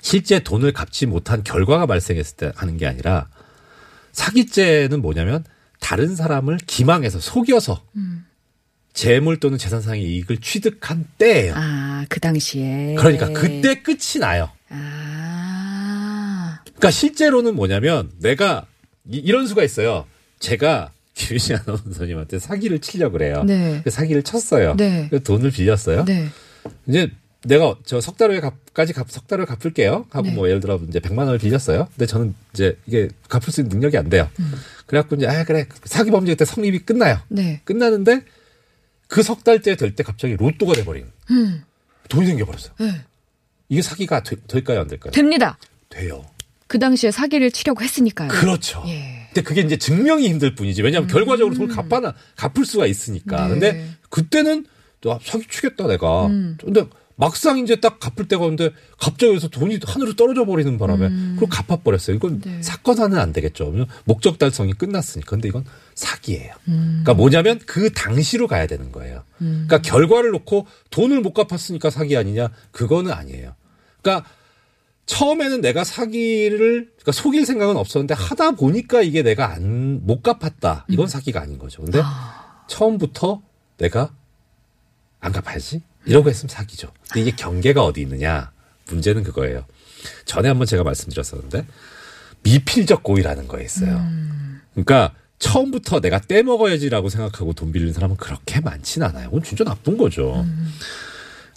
실제 0.00 0.38
돈을 0.38 0.72
갚지 0.72 1.06
못한 1.06 1.42
결과가 1.42 1.86
발생했을 1.86 2.36
때 2.36 2.52
하는 2.56 2.76
게 2.76 2.86
아니라 2.86 3.28
사기죄는 4.12 5.02
뭐냐면 5.02 5.44
다른 5.80 6.14
사람을 6.14 6.58
기망해서 6.66 7.20
속여서 7.20 7.82
음. 7.96 8.24
재물 8.94 9.40
또는 9.40 9.58
재산상의 9.58 10.02
이익을 10.04 10.38
취득한 10.38 11.04
때예요. 11.18 11.54
아, 11.56 12.06
그 12.08 12.20
당시에. 12.20 12.94
그러니까 12.96 13.28
그때 13.32 13.82
끝이 13.82 14.20
나요. 14.20 14.50
아. 14.68 16.60
그러니까 16.64 16.90
실제로는 16.90 17.56
뭐냐면 17.56 18.10
내가 18.20 18.66
이, 19.08 19.30
런 19.30 19.46
수가 19.46 19.62
있어요. 19.64 20.06
제가 20.40 20.90
김유신 21.14 21.56
아나운서님한테 21.56 22.38
사기를 22.38 22.80
치려고 22.80 23.12
그래요. 23.12 23.44
네. 23.44 23.80
그 23.84 23.90
사기를 23.90 24.22
쳤어요. 24.22 24.74
네. 24.76 25.06
그래서 25.10 25.22
돈을 25.24 25.50
빌렸어요. 25.50 26.04
네. 26.04 26.28
이제 26.86 27.10
내가 27.44 27.76
저 27.84 28.00
석 28.00 28.16
달 28.16 28.30
후에 28.30 28.40
갚까지 28.40 28.94
갚, 28.94 29.10
석 29.10 29.26
달을 29.28 29.44
갚을게요. 29.46 30.06
하고 30.10 30.26
네. 30.28 30.34
뭐 30.34 30.48
예를 30.48 30.60
들어 30.60 30.80
이제 30.88 30.98
100만 30.98 31.18
원을 31.18 31.38
빌렸어요. 31.38 31.86
근데 31.94 32.06
저는 32.06 32.34
이제 32.54 32.78
이게 32.86 33.08
갚을 33.28 33.52
수 33.52 33.60
있는 33.60 33.76
능력이 33.76 33.98
안 33.98 34.08
돼요. 34.08 34.30
음. 34.40 34.52
그래갖고 34.86 35.16
이제 35.16 35.26
아 35.26 35.44
그래 35.44 35.66
사기 35.84 36.10
범죄 36.10 36.32
그때 36.32 36.44
성립이 36.46 36.80
끝나요. 36.80 37.20
네. 37.28 37.60
끝나는데 37.64 38.22
그 39.08 39.22
석 39.22 39.44
달째 39.44 39.76
될 39.76 39.94
때 39.94 40.02
갑자기 40.02 40.36
로또가 40.36 40.72
돼버린 40.72 41.04
음. 41.30 41.62
돈이 42.08 42.26
생겨버렸어요. 42.26 42.72
네. 42.80 43.02
이게 43.68 43.82
사기가 43.82 44.22
되, 44.22 44.36
될까요 44.48 44.80
안 44.80 44.88
될까요? 44.88 45.12
됩니다. 45.12 45.58
돼요. 45.90 46.24
그 46.66 46.78
당시에 46.78 47.10
사기를 47.10 47.50
치려고 47.50 47.82
했으니까요. 47.82 48.28
그렇죠. 48.28 48.82
예. 48.86 49.28
근데 49.28 49.42
그게 49.42 49.60
이제 49.62 49.76
증명이 49.76 50.28
힘들 50.28 50.54
뿐이지. 50.54 50.82
왜냐하면 50.82 51.08
결과적으로 51.08 51.54
돈을 51.54 51.74
갚아나 51.74 52.14
갚을 52.36 52.64
수가 52.64 52.86
있으니까. 52.86 53.44
네. 53.44 53.48
근데 53.48 53.88
그때는 54.08 54.66
또 55.00 55.18
사기 55.22 55.44
치겠다 55.48 55.86
내가. 55.86 56.26
음. 56.26 56.56
근데 56.64 56.86
막상 57.16 57.58
이제 57.58 57.76
딱 57.76 58.00
갚을 58.00 58.26
때가 58.26 58.44
오는데 58.44 58.70
갑자기 58.98 59.26
여기서 59.26 59.48
돈이 59.48 59.78
하늘로 59.84 60.14
떨어져 60.16 60.44
버리는 60.46 60.78
바람에 60.78 61.08
그걸 61.34 61.48
갚아버렸어요. 61.48 62.16
이건 62.16 62.32
음. 62.32 62.40
네. 62.44 62.62
사건화는 62.62 63.18
안 63.18 63.32
되겠죠. 63.32 63.72
목적 64.04 64.38
달성이 64.38 64.72
끝났으니까. 64.72 65.30
근데 65.30 65.48
이건 65.48 65.64
사기예요. 65.94 66.54
음. 66.68 67.02
그러니까 67.02 67.14
뭐냐면 67.14 67.60
그 67.66 67.92
당시로 67.92 68.46
가야 68.46 68.66
되는 68.66 68.90
거예요. 68.90 69.22
그러니까 69.38 69.82
결과를 69.82 70.30
놓고 70.30 70.66
돈을 70.90 71.20
못 71.20 71.34
갚았으니까 71.34 71.90
사기 71.90 72.16
아니냐? 72.16 72.48
그거는 72.70 73.12
아니에요. 73.12 73.54
그러니까 74.00 74.28
처음에는 75.06 75.60
내가 75.60 75.84
사기를 75.84 76.90
그러니까 76.96 77.12
속일 77.12 77.44
생각은 77.46 77.76
없었는데 77.76 78.14
하다 78.14 78.52
보니까 78.52 79.02
이게 79.02 79.22
내가 79.22 79.52
안 79.52 80.00
못 80.04 80.22
갚았다. 80.22 80.86
이건 80.88 81.06
사기가 81.08 81.40
아닌 81.40 81.58
거죠. 81.58 81.82
근데 81.82 82.00
처음부터 82.68 83.42
내가 83.78 84.12
안 85.20 85.32
갚아야지 85.32 85.82
이러고 86.06 86.28
했으면 86.28 86.48
사기죠. 86.50 86.90
근데 87.10 87.22
이게 87.22 87.36
경계가 87.36 87.82
어디 87.82 88.02
있느냐? 88.02 88.52
문제는 88.88 89.22
그거예요. 89.22 89.64
전에 90.26 90.48
한번 90.48 90.66
제가 90.66 90.82
말씀드렸었는데 90.84 91.66
미필적 92.42 93.02
고의라는 93.02 93.48
거에 93.48 93.64
있어요. 93.64 94.06
그러니까 94.72 95.14
처음부터 95.38 96.00
내가 96.00 96.20
떼먹어야지라고 96.20 97.08
생각하고 97.08 97.54
돈 97.54 97.72
빌리는 97.72 97.92
사람은 97.94 98.16
그렇게 98.16 98.60
많진 98.60 99.02
않아요. 99.02 99.26
그건 99.30 99.42
진짜 99.42 99.64
나쁜 99.64 99.96
거죠. 99.96 100.44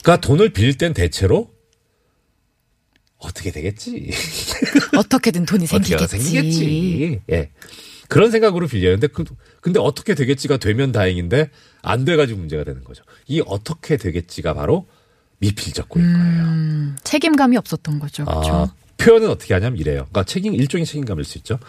그러니까 0.01 0.21
돈을 0.25 0.49
빌릴 0.53 0.77
땐 0.77 0.93
대체로 0.93 1.51
어떻게 3.19 3.51
되겠지? 3.51 4.11
어떻게든 4.95 5.45
돈이 5.45 5.65
생기겠지. 5.67 6.07
생기겠지. 6.07 7.21
예. 7.31 7.49
그런 8.09 8.31
생각으로 8.31 8.67
빌려요. 8.67 8.93
근데 8.93 9.07
그, 9.07 9.23
근데 9.61 9.79
어떻게 9.79 10.15
되겠지가 10.15 10.57
되면 10.57 10.91
다행인데 10.91 11.49
안 11.81 12.05
돼가지고 12.05 12.39
문제가 12.39 12.63
되는 12.63 12.83
거죠. 12.83 13.03
이 13.27 13.41
어떻게 13.45 13.97
되겠지가 13.97 14.53
바로 14.53 14.87
미필 15.39 15.73
적 15.73 15.89
고인 15.89 16.05
거예요. 16.13 16.43
음, 16.43 16.95
책임감이 17.03 17.57
없었던 17.57 17.99
거죠. 17.99 18.23
그렇죠. 18.25 18.53
아, 18.53 18.73
표현은 18.97 19.29
어떻게 19.29 19.53
하냐면 19.53 19.77
이래요. 19.79 19.97
그러니까 20.09 20.23
책임 20.23 20.53
일종의 20.53 20.85
책임감일 20.85 21.25
수 21.25 21.37
있죠. 21.39 21.59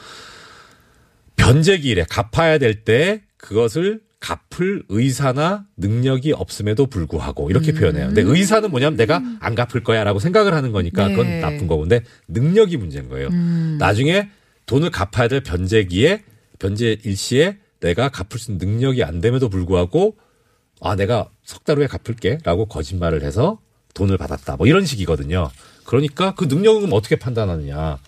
변제기일에 1.36 2.04
갚아야 2.08 2.58
될 2.58 2.84
때 2.84 3.22
그것을 3.36 4.00
갚을 4.20 4.82
의사나 4.88 5.64
능력이 5.76 6.32
없음에도 6.32 6.87
불구하고 6.87 7.50
이렇게 7.50 7.72
표현해요. 7.72 8.06
근데 8.08 8.22
의사는 8.22 8.68
뭐냐면 8.70 8.96
내가 8.96 9.22
안 9.40 9.54
갚을 9.54 9.84
거야라고 9.84 10.18
생각을 10.18 10.54
하는 10.54 10.72
거니까 10.72 11.06
네. 11.08 11.14
그건 11.14 11.40
나쁜 11.40 11.66
거고. 11.68 11.82
근데 11.82 12.02
능력이 12.26 12.76
문제인 12.78 13.08
거예요. 13.08 13.28
나중에 13.78 14.28
돈을 14.66 14.90
갚아야 14.90 15.28
될 15.28 15.40
변제기에 15.42 16.25
변제 16.58 16.98
일시에 17.04 17.58
내가 17.80 18.08
갚을 18.08 18.38
수 18.40 18.50
있는 18.50 18.66
능력이 18.66 19.04
안 19.04 19.20
됨에도 19.20 19.48
불구하고 19.48 20.16
아 20.80 20.96
내가 20.96 21.28
석 21.44 21.64
달 21.64 21.78
후에 21.78 21.87
갚을게라고 21.87 22.66
거짓말을 22.66 23.22
해서 23.22 23.60
돈을 23.94 24.18
받았다. 24.18 24.56
뭐 24.56 24.66
이런 24.66 24.84
식이거든요. 24.84 25.48
그러니까 25.84 26.34
그 26.34 26.44
능력은 26.46 26.92
어떻게 26.92 27.16
판단하느냐? 27.16 27.98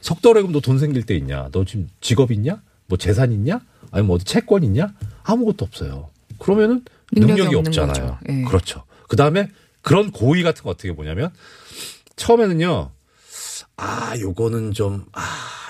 석 0.00 0.22
달에 0.22 0.40
그럼 0.40 0.52
너돈 0.52 0.78
생길 0.78 1.02
때 1.04 1.14
있냐? 1.16 1.48
너 1.52 1.64
지금 1.64 1.88
직업 2.00 2.32
있냐? 2.32 2.62
뭐 2.86 2.96
재산 2.96 3.32
있냐? 3.32 3.60
아니면 3.90 4.06
뭐 4.08 4.16
어디 4.16 4.24
채권 4.24 4.64
있냐? 4.64 4.94
아무것도 5.28 5.64
없어요. 5.64 6.10
그러면은 6.38 6.84
능력이 7.12 7.42
능력이, 7.42 7.56
없잖아요. 7.68 8.18
예. 8.28 8.42
그렇죠. 8.44 8.84
그 9.08 9.16
다음에 9.16 9.48
그런 9.82 10.10
고의 10.10 10.42
같은 10.42 10.62
거 10.64 10.70
어떻게 10.70 10.92
보냐면 10.94 11.30
처음에는요. 12.16 12.90
아, 13.76 14.14
요거는 14.18 14.72
좀, 14.72 15.04
아, 15.12 15.22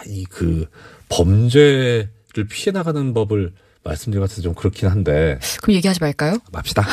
이 0.06 0.24
그 0.30 0.66
범죄를 1.08 2.08
피해 2.48 2.70
나가는 2.72 3.12
법을 3.14 3.52
말씀드린 3.82 4.20
것 4.20 4.24
같아서 4.28 4.42
좀 4.42 4.54
그렇긴 4.54 4.88
한데 4.88 5.38
그럼 5.62 5.76
얘기하지 5.76 6.00
말까요? 6.00 6.38
맙시다. 6.52 6.86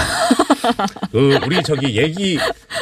그 1.12 1.38
우리 1.46 1.62
저기 1.64 1.98
얘기 1.98 2.38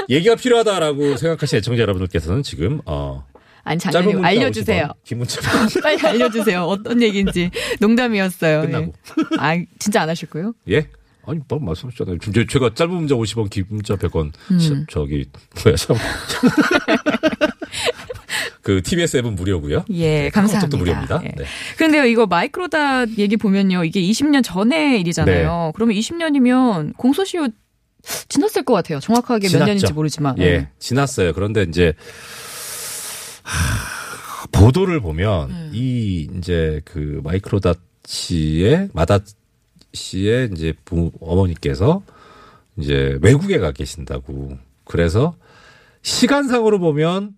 얘기가 0.09 0.35
필요하다라고 0.35 1.17
생각하시는 1.17 1.59
애청자 1.59 1.81
여러분들께서는 1.81 2.43
지금 2.43 2.81
어 2.85 3.25
아니 3.63 3.77
문자 3.77 4.27
알려주세요. 4.27 4.85
50원, 4.87 4.93
긴 5.05 5.17
문자 5.19 5.41
빨리 5.81 6.01
알려주세요. 6.05 6.63
어떤 6.63 7.01
얘기인지 7.01 7.49
농담이었어요. 7.79 8.61
끝나고. 8.61 8.85
예. 8.87 9.37
아 9.39 9.55
진짜 9.79 10.01
안 10.01 10.09
하실 10.09 10.29
거예요? 10.29 10.53
예? 10.69 10.87
아니, 11.25 11.39
뭐 11.47 11.57
말씀하셨잖아요. 11.59 12.17
지금 12.19 12.45
제가 12.45 12.71
짧은 12.75 12.93
문자 12.93 13.15
50원, 13.15 13.49
긴 13.49 13.63
문자 13.69 13.95
100원. 13.95 14.33
음. 14.51 14.59
시- 14.59 14.73
저기 14.89 15.25
뭐야 15.63 15.77
참. 15.77 15.95
그 18.61 18.81
TBS 18.81 19.17
앱은 19.17 19.35
무료고요. 19.35 19.85
예, 19.91 20.23
네, 20.23 20.29
감사합니다. 20.29 20.77
무료입니다. 20.77 21.21
예. 21.23 21.29
네. 21.29 21.45
그런데요, 21.77 22.05
이거 22.05 22.25
마이크로닷 22.25 23.17
얘기 23.17 23.35
보면요, 23.37 23.83
이게 23.83 24.01
20년 24.01 24.41
전의 24.43 25.01
일이잖아요. 25.01 25.71
그러면 25.75 25.95
20년이면 25.97 26.95
공소시효 26.97 27.47
지났을 28.29 28.63
것 28.63 28.73
같아요. 28.73 28.99
정확하게 28.99 29.47
몇 29.47 29.49
지났죠. 29.49 29.65
년인지 29.65 29.93
모르지만. 29.93 30.37
예, 30.39 30.57
음. 30.59 30.67
지났어요. 30.79 31.33
그런데 31.33 31.63
이제 31.63 31.93
하, 33.43 34.47
보도를 34.51 34.99
보면 34.99 35.51
음. 35.51 35.71
이 35.73 36.29
이제 36.37 36.81
그 36.85 37.21
마이크로닷 37.23 37.79
씨의 38.05 38.89
마닷 38.93 39.23
씨의 39.93 40.49
이제 40.53 40.73
부 40.85 41.11
어머니께서 41.21 42.03
이제 42.77 43.17
외국에 43.21 43.59
가 43.59 43.71
계신다고 43.71 44.57
그래서 44.85 45.35
시간상으로 46.01 46.79
보면 46.79 47.35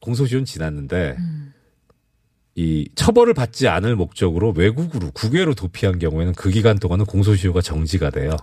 공소시효는 0.00 0.44
지났는데 0.44 1.16
음. 1.18 1.52
이 2.54 2.88
처벌을 2.94 3.34
받지 3.34 3.68
않을 3.68 3.96
목적으로 3.96 4.52
외국으로 4.56 5.10
국외로 5.12 5.54
도피한 5.54 5.98
경우에는 5.98 6.34
그 6.34 6.50
기간 6.50 6.78
동안은 6.78 7.04
공소시효가 7.04 7.60
정지가 7.60 8.10
돼요. 8.10 8.36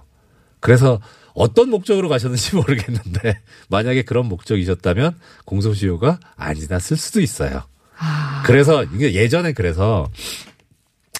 그래서 0.59 0.99
어떤 1.33 1.69
목적으로 1.69 2.09
가셨는지 2.09 2.55
모르겠는데 2.57 3.39
만약에 3.69 4.01
그런 4.03 4.25
목적이셨다면 4.27 5.17
공소시효가 5.45 6.19
안 6.35 6.55
지났을 6.55 6.97
수도 6.97 7.21
있어요. 7.21 7.63
아, 7.99 8.43
그래서 8.45 8.83
이게 8.83 9.13
예전에 9.13 9.53
그래서 9.53 10.09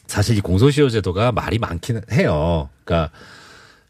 사실 0.07 0.37
이 0.37 0.41
공소시효 0.41 0.89
제도가 0.89 1.31
말이 1.31 1.59
많기는 1.59 2.01
해요. 2.11 2.69
그러니까 2.83 3.11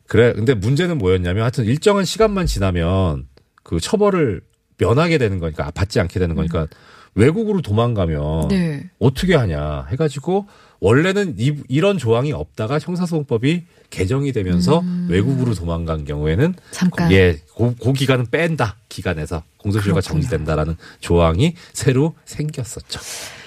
그래 0.07 0.33
근데 0.33 0.53
문제는 0.53 0.97
뭐였냐면 0.97 1.43
하여튼 1.43 1.65
일정한 1.65 2.05
시간만 2.05 2.45
지나면 2.45 3.27
그 3.63 3.79
처벌을 3.79 4.41
면하게 4.77 5.17
되는 5.17 5.39
거니까 5.39 5.71
받지 5.71 5.99
않게 5.99 6.19
되는 6.19 6.35
거니까 6.35 6.67
외국으로 7.15 7.61
도망가면 7.61 8.47
네. 8.49 8.89
어떻게 8.99 9.35
하냐 9.35 9.87
해가지고 9.89 10.47
원래는 10.79 11.36
이, 11.38 11.55
이런 11.67 11.98
조항이 11.98 12.31
없다가 12.31 12.79
형사소송법이 12.79 13.63
개정이 13.89 14.31
되면서 14.31 14.84
외국으로 15.07 15.53
도망간 15.53 16.05
경우에는 16.05 16.53
잠깐. 16.72 17.12
예, 17.12 17.39
고, 17.53 17.74
그 17.81 17.93
기간은 17.93 18.27
뺀다 18.29 18.75
기간에서 18.89 19.43
공소시효가. 19.57 20.01
정지된다라는 20.01 20.75
조항이 21.00 21.55
새로 21.74 22.13
생겼었죠. 22.25 23.00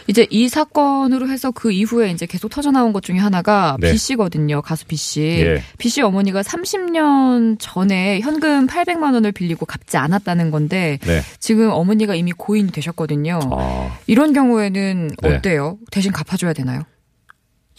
이제 0.07 0.27
이 0.31 0.49
사건으로 0.49 1.29
해서 1.29 1.53
그 1.53 1.71
이후에 1.71 2.11
이제 2.11 2.27
계속 2.27 2.49
터져 2.49 2.73
나온 2.73 2.93
것 2.93 3.03
중에 3.03 3.19
하나가 3.19 3.77
네. 3.79 3.93
B 3.93 3.99
씨거든요. 3.99 4.61
가수 4.61 4.85
B 4.87 4.97
씨. 4.97 5.21
예. 5.21 5.63
B 5.79 5.89
씨 5.89 6.03
어머니가 6.03 6.43
30년 6.43 7.57
전에 7.61 8.21
현금 8.21 8.67
800만 8.67 9.15
원을 9.15 9.31
빌리고 9.31 9.67
갚지 9.67 9.99
않았다는 9.99 10.51
건데 10.51 10.99
네. 11.03 11.21
지금 11.39 11.71
어머니가 11.71 12.17
이미 12.17 12.33
고인이 12.33 12.73
되셨거든요. 12.73 13.39
아, 13.53 13.99
이런 14.09 14.33
경우에는 14.33 15.11
네. 15.23 15.37
어때요? 15.37 15.79
대신 15.93 16.11
갚아줘야 16.11 16.55
되나요? 16.55 16.83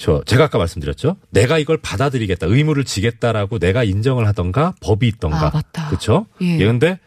저 0.02 0.24
제가 0.26 0.46
아까 0.46 0.58
말씀드렸죠. 0.58 1.16
내가 1.30 1.60
이걸 1.60 1.78
받아들이겠다, 1.78 2.48
의무를 2.48 2.86
지겠다라고 2.86 3.60
내가 3.60 3.84
인정을 3.84 4.28
하던가 4.28 4.74
법이 4.82 5.08
있던가, 5.08 5.48
아, 5.48 5.52
맞다. 5.54 5.90
그렇죠? 5.90 6.26
예. 6.42 6.58
근데 6.58 7.00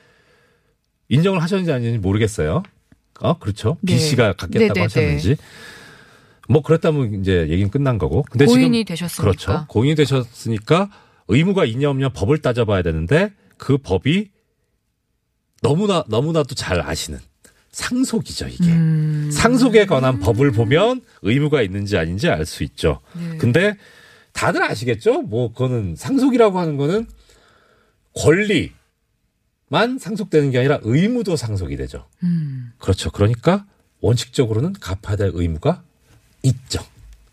인정을 1.09 1.43
하셨는지 1.43 1.73
아닌지 1.73 1.99
모르겠어요. 1.99 2.63
어, 3.19 3.39
그렇죠. 3.39 3.79
네. 3.81 3.95
B 3.95 3.99
씨가 3.99 4.35
갖겠다고 4.35 4.61
네, 4.61 4.73
네, 4.73 4.81
하셨는지. 4.83 5.37
뭐 6.49 6.63
그랬다면 6.63 7.21
이제 7.21 7.49
얘기는 7.49 7.69
끝난 7.69 7.99
거고. 7.99 8.23
근데 8.31 8.45
고인이 8.47 8.85
지금 8.85 8.85
되셨으니까. 8.85 9.23
그렇죠. 9.23 9.67
고인이 9.69 9.97
되셨으니까 9.97 10.91
의무가 11.27 11.65
있냐 11.65 11.91
없냐 11.91 12.11
법을 12.11 12.39
따져봐야 12.43 12.83
되는데 12.83 13.33
그 13.57 13.77
법이 13.77 14.31
너무나 15.63 16.05
너무나도 16.07 16.55
잘 16.55 16.81
아시는 16.81 17.19
상속이죠 17.75 18.47
이게. 18.49 18.71
음. 18.71 19.31
상속에 19.33 19.85
관한 19.87 20.21
법을 20.21 20.53
보면 20.53 21.03
의무가 21.23 21.61
있는지 21.61 21.97
아닌지 21.99 22.29
알 22.29 22.47
수 22.47 22.63
있죠. 22.63 23.01
네. 23.15 23.37
근데 23.37 23.77
다들 24.33 24.63
아시겠죠? 24.63 25.23
뭐 25.23 25.53
그거는 25.53 25.97
상속이라고 25.97 26.59
하는 26.59 26.77
거는 26.77 27.07
권리만 28.15 29.99
상속되는 29.99 30.51
게 30.53 30.59
아니라 30.59 30.79
의무도 30.83 31.37
상속이 31.37 31.77
되죠. 31.77 32.07
음. 32.23 32.73
그렇죠. 32.79 33.11
그러니까 33.11 33.67
원칙적으로는 34.01 34.75
갚아야 34.75 35.17
될 35.17 35.31
의무가 35.35 35.83
있죠. 36.43 36.81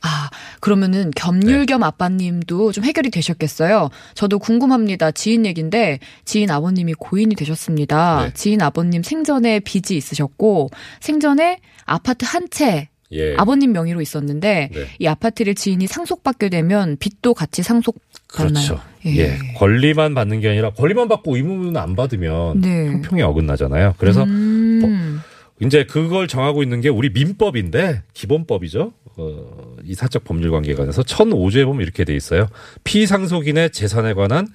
아, 0.02 0.30
그러면은 0.60 1.12
겸율 1.16 1.60
네. 1.60 1.66
겸 1.66 1.84
아빠님도 1.84 2.72
좀 2.72 2.84
해결이 2.84 3.12
되셨겠어요? 3.12 3.90
저도 4.16 4.40
궁금합니다. 4.40 5.12
지인 5.12 5.46
얘기인데, 5.46 6.00
지인 6.26 6.50
아버님이 6.50 6.96
고인이 6.96 7.36
되셨습니다. 7.36 8.26
네. 8.26 8.34
지인 8.34 8.62
아버님 8.62 9.04
생전에 9.04 9.60
빚이 9.60 9.96
있으셨고, 9.96 10.70
생전에 11.00 11.60
아파트 11.86 12.26
한 12.26 12.48
채, 12.50 12.90
예. 13.12 13.36
아버님 13.38 13.74
명의로 13.74 14.02
있었는데, 14.02 14.70
네. 14.74 14.86
이 15.00 15.08
아파트를 15.08 15.54
지인이 15.54 15.86
상속받게 15.86 16.50
되면 16.50 16.98
빚도 16.98 17.34
같이 17.34 17.62
상속 17.62 18.00
받나요? 18.34 18.66
그렇죠. 18.66 18.82
예. 19.06 19.18
예. 19.18 19.38
권리만 19.58 20.14
받는 20.16 20.40
게 20.40 20.50
아니라 20.50 20.72
권리만 20.72 21.08
받고 21.08 21.36
의무는 21.36 21.78
안 21.78 21.96
받으면 21.96 22.62
네. 22.62 22.88
형평이 22.88 23.22
어긋나잖아요. 23.22 23.96
그래서 23.98 24.24
음, 24.24 25.22
이제 25.60 25.86
그걸 25.86 26.28
정하고 26.28 26.64
있는 26.64 26.82
게 26.82 26.90
우리 26.90 27.10
민법인데 27.10 28.04
기본법이죠. 28.14 28.94
어, 29.18 29.76
이 29.84 29.94
사적 29.94 30.24
법률 30.24 30.52
관계에 30.52 30.76
관해서 30.76 31.02
1005조에 31.04 31.66
보면 31.66 31.82
이렇게 31.82 32.04
돼 32.06 32.16
있어요. 32.16 32.48
피상속인의 32.84 33.72
재산에 33.72 34.14
관한 34.14 34.48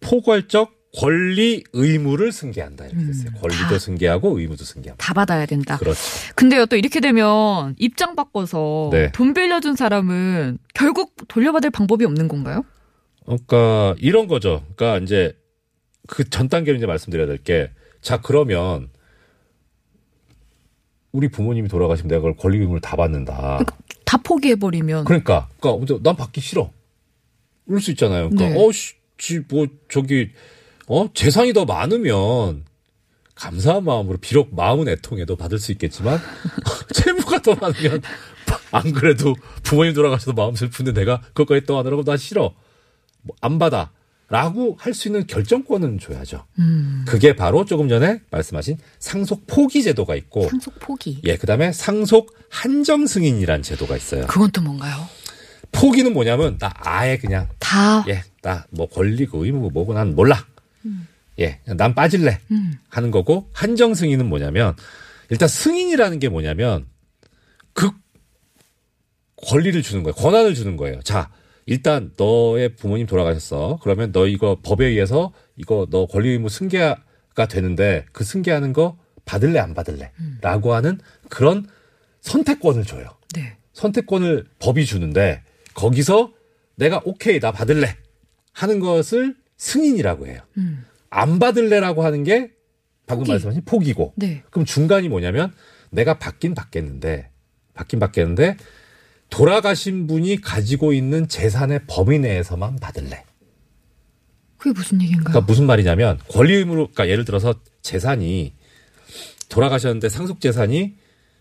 포괄적 0.00 0.72
권리 0.96 1.62
의무를 1.74 2.32
승계한다 2.32 2.86
이렇게. 2.86 2.98
권리도 3.40 3.64
음. 3.64 3.68
다. 3.70 3.78
승계하고 3.78 4.38
의무도 4.38 4.64
승계한다. 4.64 5.04
다 5.04 5.12
받아야 5.12 5.44
된다. 5.44 5.76
그렇죠. 5.76 6.00
근데요, 6.34 6.64
또 6.66 6.76
이렇게 6.76 7.00
되면 7.00 7.74
입장 7.78 8.16
바꿔서 8.16 8.88
네. 8.90 9.12
돈 9.12 9.34
빌려준 9.34 9.76
사람은 9.76 10.58
결국 10.74 11.14
돌려받을 11.28 11.70
방법이 11.70 12.04
없는 12.06 12.28
건가요? 12.28 12.64
그러니까 13.26 13.94
이런 13.98 14.26
거죠. 14.28 14.64
그러니까 14.76 15.04
이제 15.04 15.36
그 16.06 16.24
전 16.30 16.48
단계로 16.48 16.78
이제 16.78 16.86
말씀드려야 16.86 17.26
될 17.26 17.38
게 17.38 17.70
자 18.00 18.20
그러면 18.20 18.88
우리 21.12 21.28
부모님이 21.28 21.68
돌아가시면 21.68 22.08
내가 22.08 22.20
그걸 22.20 22.36
권리 22.36 22.58
의무를 22.58 22.80
다 22.80 22.96
받는다. 22.96 23.58
다 24.08 24.16
포기해버리면. 24.16 25.04
그러니까, 25.04 25.50
그러니까 25.60 25.98
난 26.02 26.16
받기 26.16 26.40
싫어. 26.40 26.70
이럴 27.66 27.82
수 27.82 27.90
있잖아요. 27.90 28.30
그러니까 28.30 28.58
네. 28.58 28.66
어, 28.66 28.72
씨, 28.72 28.94
지, 29.18 29.40
뭐 29.46 29.66
저기 29.90 30.30
어 30.86 31.12
재산이 31.12 31.52
더 31.52 31.66
많으면 31.66 32.64
감사한 33.34 33.84
마음으로 33.84 34.16
비록 34.16 34.54
마음은 34.54 34.88
애통해도 34.88 35.36
받을 35.36 35.58
수 35.58 35.72
있겠지만 35.72 36.18
채무가 36.94 37.42
더 37.42 37.54
많으면 37.54 38.00
안 38.72 38.92
그래도 38.92 39.34
부모님 39.62 39.92
돌아가셔도 39.92 40.32
마음 40.32 40.54
슬픈데 40.54 40.92
내가 40.94 41.20
그것까지 41.34 41.66
또 41.66 41.76
하느라고 41.78 42.02
나 42.02 42.16
싫어. 42.16 42.54
뭐 43.20 43.36
안 43.42 43.58
받아. 43.58 43.90
라고 44.28 44.76
할 44.78 44.92
수 44.92 45.08
있는 45.08 45.26
결정권은 45.26 45.98
줘야죠. 45.98 46.44
음, 46.58 47.04
그게 47.08 47.34
바로 47.34 47.64
조금 47.64 47.88
전에 47.88 48.20
말씀하신 48.30 48.76
상속 48.98 49.46
포기 49.46 49.82
제도가 49.82 50.16
있고, 50.16 50.46
상속 50.48 50.78
포기. 50.80 51.20
예, 51.24 51.36
그 51.38 51.46
다음에 51.46 51.72
상속 51.72 52.34
한정 52.50 53.06
승인이란 53.06 53.62
제도가 53.62 53.96
있어요. 53.96 54.26
그건 54.26 54.50
또 54.50 54.60
뭔가요? 54.60 54.96
포기는 55.72 56.12
뭐냐면 56.12 56.58
나 56.58 56.72
아예 56.76 57.16
그냥 57.16 57.48
다. 57.58 58.04
예, 58.08 58.22
나 58.42 58.66
뭐 58.70 58.86
권리고 58.88 59.44
의무고 59.44 59.70
뭐고 59.70 59.94
난 59.94 60.14
몰라. 60.14 60.46
예, 61.40 61.60
난 61.64 61.94
빠질래 61.94 62.40
음. 62.50 62.78
하는 62.88 63.10
거고 63.10 63.48
한정 63.52 63.94
승인은 63.94 64.28
뭐냐면 64.28 64.74
일단 65.30 65.48
승인이라는 65.48 66.18
게 66.18 66.28
뭐냐면 66.28 66.86
그 67.72 67.90
권리를 69.46 69.80
주는 69.82 70.02
거예요. 70.02 70.14
권한을 70.14 70.54
주는 70.54 70.76
거예요. 70.76 71.00
자, 71.02 71.30
일단 71.68 72.12
너의 72.16 72.76
부모님 72.76 73.06
돌아가셨어. 73.06 73.78
그러면 73.82 74.10
너 74.10 74.26
이거 74.26 74.58
법에 74.62 74.86
의해서 74.86 75.34
이거 75.54 75.86
너 75.90 76.06
권리 76.06 76.30
의무 76.30 76.48
승계가 76.48 77.46
되는데 77.50 78.06
그 78.12 78.24
승계하는 78.24 78.72
거 78.72 78.96
받을래 79.26 79.58
안 79.58 79.74
받을래? 79.74 80.10
라고 80.40 80.72
하는 80.72 80.98
그런 81.28 81.68
선택권을 82.22 82.84
줘요. 82.84 83.10
네. 83.34 83.58
선택권을 83.74 84.46
법이 84.58 84.86
주는데 84.86 85.42
거기서 85.74 86.32
내가 86.76 87.02
오케이 87.04 87.38
나 87.38 87.52
받을래 87.52 87.94
하는 88.54 88.80
것을 88.80 89.36
승인이라고 89.58 90.26
해요. 90.26 90.40
음. 90.56 90.86
안 91.10 91.38
받을래라고 91.38 92.02
하는 92.02 92.24
게 92.24 92.50
방금 93.06 93.24
포기. 93.24 93.32
말씀하신 93.32 93.62
포기고. 93.66 94.14
네. 94.16 94.42
그럼 94.50 94.64
중간이 94.64 95.10
뭐냐면 95.10 95.52
내가 95.90 96.18
받긴 96.18 96.54
받겠는데 96.54 97.28
받긴 97.74 97.98
받겠는데 97.98 98.56
돌아가신 99.30 100.06
분이 100.06 100.40
가지고 100.40 100.92
있는 100.92 101.28
재산의 101.28 101.82
범위 101.86 102.18
내에서만 102.18 102.76
받을래. 102.76 103.24
그게 104.56 104.72
무슨 104.72 105.00
얘기인가요? 105.00 105.24
그러니까 105.24 105.46
무슨 105.46 105.66
말이냐면 105.66 106.18
권리 106.28 106.54
의무로 106.54 106.88
그러니까 106.88 107.08
예를 107.08 107.24
들어서 107.24 107.54
재산이 107.82 108.54
돌아가셨는데 109.48 110.08
상속 110.08 110.40
재산이 110.40 110.94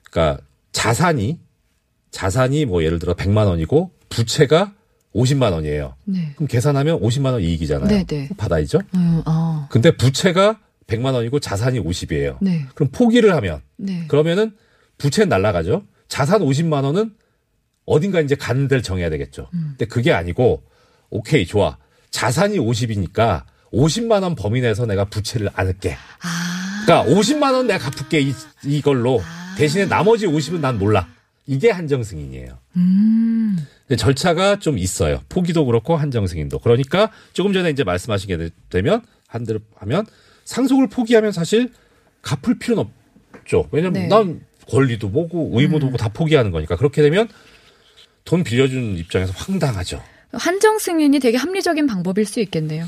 그러니까 0.03 0.43
자산이 0.71 1.39
자산이 2.11 2.65
뭐 2.65 2.83
예를 2.83 2.99
들어 2.99 3.15
100만 3.15 3.47
원이고 3.47 3.91
부채가 4.09 4.73
50만 5.15 5.51
원이에요. 5.51 5.95
네. 6.05 6.33
그럼 6.35 6.47
계산하면 6.47 7.01
50만 7.01 7.33
원 7.33 7.41
이익이잖아요. 7.41 7.87
네 7.87 8.03
네. 8.03 8.29
받아야죠. 8.37 8.79
음, 8.93 9.21
아. 9.25 9.67
근데 9.71 9.95
부채가 9.95 10.59
100만 10.85 11.13
원이고 11.13 11.39
자산이 11.39 11.79
50이에요. 11.79 12.37
네. 12.41 12.65
그럼 12.75 12.89
포기를 12.91 13.33
하면 13.35 13.61
네. 13.77 14.05
그러면은 14.07 14.55
부채는 14.97 15.29
날라가죠. 15.29 15.83
자산 16.07 16.41
50만 16.41 16.83
원은 16.83 17.13
어딘가 17.87 18.21
이제 18.21 18.35
가는 18.35 18.67
데를 18.67 18.83
정해야 18.83 19.09
되겠죠. 19.09 19.49
음. 19.53 19.69
근데 19.69 19.85
그게 19.85 20.11
아니고 20.11 20.61
오케이 21.09 21.47
좋아. 21.47 21.77
자산이 22.11 22.59
50이니까 22.59 23.43
50만 23.73 24.23
원 24.23 24.35
범위 24.35 24.61
내에서 24.61 24.85
내가 24.85 25.05
부채를 25.05 25.49
안을게. 25.53 25.93
아. 25.93 26.83
그러니까 26.85 27.11
50만 27.11 27.53
원 27.53 27.67
내가 27.67 27.89
갚을게 27.89 28.21
이, 28.21 28.33
이걸로 28.65 29.21
대신에 29.57 29.85
나머지 29.85 30.27
50은 30.27 30.59
난 30.59 30.77
몰라. 30.77 31.07
이게 31.47 31.71
한정 31.71 32.03
승인이에요. 32.03 32.57
음. 32.75 33.57
근데 33.87 33.95
절차가 33.95 34.59
좀 34.59 34.77
있어요. 34.77 35.21
포기도 35.29 35.65
그렇고 35.65 35.95
한정 35.95 36.27
승인도. 36.27 36.59
그러니까 36.59 37.09
조금 37.31 37.53
전에 37.53 37.69
이제 37.69 37.85
말씀하시게 37.85 38.49
되면 38.69 39.01
한대로 39.27 39.59
하면 39.77 40.05
상속을 40.43 40.89
포기하면 40.89 41.31
사실 41.31 41.71
갚을 42.21 42.59
필요는 42.59 42.83
없죠. 43.33 43.69
왜냐면 43.71 43.93
네. 43.93 44.07
난 44.07 44.41
권리도 44.69 45.09
보고 45.11 45.51
의무도 45.53 45.85
보고 45.85 45.97
다 45.97 46.09
포기하는 46.09 46.51
거니까 46.51 46.75
그렇게 46.75 47.01
되면 47.01 47.29
돈 48.27 48.43
빌려준 48.43 48.97
입장에서 48.97 49.33
황당하죠. 49.35 50.03
한정 50.33 50.77
승인이 50.77 51.19
되게 51.19 51.37
합리적인 51.37 51.87
방법일 51.87 52.25
수 52.25 52.41
있겠네요. 52.41 52.85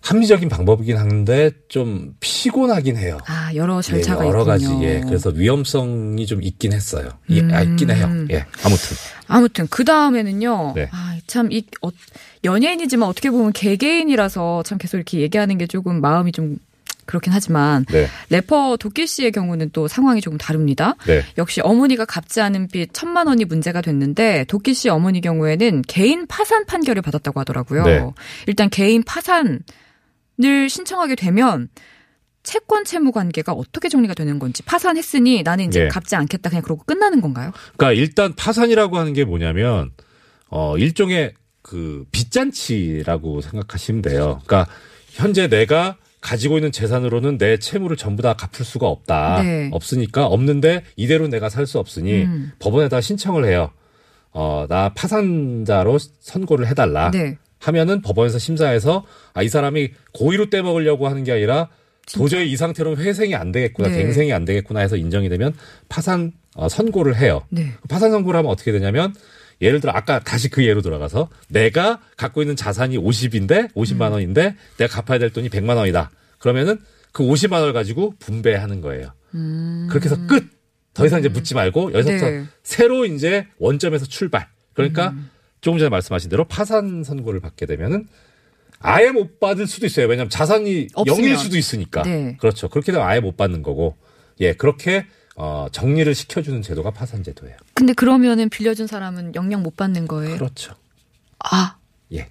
합리적인 0.00 0.48
방법이긴 0.48 0.96
한데 0.96 1.50
좀 1.68 2.14
피곤하긴 2.20 2.96
해요. 2.96 3.18
아, 3.26 3.52
여러 3.54 3.82
절차가 3.82 4.24
예, 4.24 4.28
여러 4.28 4.40
있군요. 4.40 4.78
가지 4.78 4.84
예 4.84 5.02
그래서 5.04 5.30
위험성이 5.30 6.26
좀 6.26 6.42
있긴 6.42 6.72
했어요. 6.72 7.10
예, 7.30 7.42
아, 7.52 7.60
있긴 7.62 7.90
해요. 7.90 8.08
예 8.30 8.46
아무튼 8.64 8.96
아무튼 9.26 9.66
그 9.68 9.84
다음에는요. 9.84 10.72
네. 10.74 10.88
아, 10.90 11.18
참이 11.26 11.64
어, 11.82 11.90
연예인이지만 12.44 13.06
어떻게 13.08 13.30
보면 13.30 13.52
개개인이라서 13.52 14.62
참 14.62 14.78
계속 14.78 14.96
이렇게 14.96 15.20
얘기하는 15.20 15.58
게 15.58 15.66
조금 15.66 16.00
마음이 16.00 16.32
좀 16.32 16.56
그렇긴 17.06 17.32
하지만 17.32 17.84
네 17.86 18.06
래퍼 18.30 18.76
도끼 18.78 19.06
씨의 19.06 19.32
경우는 19.32 19.70
또 19.72 19.88
상황이 19.88 20.20
조금 20.20 20.38
다릅니다. 20.38 20.94
네. 21.06 21.22
역시 21.38 21.60
어머니가 21.60 22.04
갚지 22.04 22.40
않은 22.40 22.68
빚 22.68 22.92
천만 22.92 23.26
원이 23.26 23.44
문제가 23.44 23.80
됐는데 23.80 24.44
도끼 24.44 24.74
씨 24.74 24.88
어머니 24.88 25.20
경우에는 25.20 25.82
개인 25.88 26.26
파산 26.26 26.66
판결을 26.66 27.02
받았다고 27.02 27.40
하더라고요. 27.40 27.84
네. 27.84 28.04
일단 28.46 28.68
개인 28.70 29.02
파산을 29.02 29.60
신청하게 30.68 31.14
되면 31.14 31.68
채권 32.42 32.84
채무 32.84 33.10
관계가 33.12 33.52
어떻게 33.52 33.88
정리가 33.88 34.14
되는 34.14 34.38
건지 34.38 34.62
파산했으니 34.62 35.42
나는 35.42 35.66
이제 35.66 35.84
예. 35.84 35.88
갚지 35.88 36.14
않겠다 36.14 36.48
그냥 36.48 36.62
그러고 36.62 36.84
끝나는 36.84 37.20
건가요? 37.20 37.50
그러니까 37.76 38.00
일단 38.00 38.34
파산이라고 38.34 38.98
하는 38.98 39.12
게 39.12 39.24
뭐냐면 39.24 39.90
어 40.48 40.78
일종의 40.78 41.34
그 41.62 42.04
빚잔치라고 42.12 43.40
생각하시면 43.40 44.02
돼요. 44.02 44.40
그러니까 44.46 44.72
현재 45.10 45.48
내가 45.48 45.96
가지고 46.26 46.58
있는 46.58 46.72
재산으로는 46.72 47.38
내 47.38 47.56
채무를 47.56 47.96
전부 47.96 48.20
다 48.20 48.34
갚을 48.34 48.64
수가 48.64 48.88
없다. 48.88 49.42
네. 49.44 49.68
없으니까 49.70 50.26
없는데 50.26 50.82
이대로 50.96 51.28
내가 51.28 51.48
살 51.48 51.66
수 51.68 51.78
없으니 51.78 52.24
음. 52.24 52.50
법원에다 52.58 53.00
신청을 53.00 53.44
해요. 53.44 53.70
어, 54.32 54.66
나 54.68 54.92
파산자로 54.94 55.98
선고를 56.18 56.66
해달라. 56.66 57.12
네. 57.12 57.38
하면은 57.60 58.02
법원에서 58.02 58.40
심사해서 58.40 59.04
아, 59.34 59.42
이 59.44 59.48
사람이 59.48 59.90
고의로 60.14 60.50
떼먹으려고 60.50 61.06
하는 61.06 61.22
게 61.22 61.30
아니라 61.30 61.68
도저히 62.12 62.50
이 62.50 62.56
상태로는 62.56 63.02
회생이 63.04 63.36
안 63.36 63.52
되겠구나, 63.52 63.88
네. 63.88 63.98
갱생이 64.02 64.32
안 64.32 64.44
되겠구나 64.44 64.80
해서 64.80 64.96
인정이 64.96 65.28
되면 65.28 65.54
파산 65.88 66.32
어, 66.56 66.68
선고를 66.68 67.16
해요. 67.16 67.42
네. 67.50 67.72
파산 67.88 68.10
선고를 68.10 68.36
하면 68.38 68.50
어떻게 68.50 68.72
되냐면 68.72 69.14
예를 69.60 69.80
들어 69.80 69.92
아까 69.94 70.18
다시 70.20 70.48
그 70.48 70.64
예로 70.64 70.82
들어가서 70.82 71.28
내가 71.48 72.00
갖고 72.16 72.42
있는 72.42 72.56
자산이 72.56 72.98
50인데 72.98 73.72
50만 73.74 74.12
원인데 74.12 74.54
내가 74.76 75.00
갚아야 75.00 75.18
될 75.18 75.30
돈이 75.30 75.48
100만 75.48 75.76
원이다. 75.76 76.10
그러면은 76.38 76.78
그 77.12 77.22
50만 77.22 77.60
원을 77.60 77.72
가지고 77.72 78.14
분배하는 78.18 78.80
거예요. 78.80 79.12
그렇게 79.88 80.06
해서 80.06 80.26
끝. 80.26 80.44
더 80.94 81.04
이상 81.04 81.20
이제 81.20 81.28
묻지 81.28 81.54
말고 81.54 81.92
여기서부터 81.92 82.26
음. 82.26 82.30
네. 82.30 82.38
음. 82.38 82.48
새로 82.62 83.04
이제 83.04 83.46
원점에서 83.58 84.06
출발. 84.06 84.48
그러니까 84.72 85.14
조금 85.60 85.78
전에 85.78 85.88
말씀하신 85.90 86.30
대로 86.30 86.44
파산 86.44 87.04
선고를 87.04 87.40
받게 87.40 87.66
되면은 87.66 88.08
아예 88.78 89.10
못 89.10 89.40
받을 89.40 89.66
수도 89.66 89.86
있어요. 89.86 90.06
왜냐하면 90.06 90.30
자산이 90.30 90.88
없으면. 90.94 91.30
0일 91.30 91.38
수도 91.38 91.56
있으니까. 91.56 92.02
네. 92.02 92.36
그렇죠. 92.40 92.68
그렇게 92.68 92.92
되면 92.92 93.06
아예 93.06 93.20
못 93.20 93.36
받는 93.36 93.62
거고. 93.62 93.96
예, 94.40 94.52
그렇게 94.52 95.06
어, 95.36 95.66
정리를 95.70 96.14
시켜주는 96.14 96.62
제도가 96.62 96.90
파산 96.90 97.22
제도예요. 97.22 97.56
근데 97.74 97.92
그러면은 97.92 98.48
빌려준 98.48 98.86
사람은 98.86 99.34
영영 99.34 99.62
못 99.62 99.76
받는 99.76 100.08
거예요? 100.08 100.34
그렇죠. 100.36 100.74
아, 101.38 101.76
예. 102.12 102.28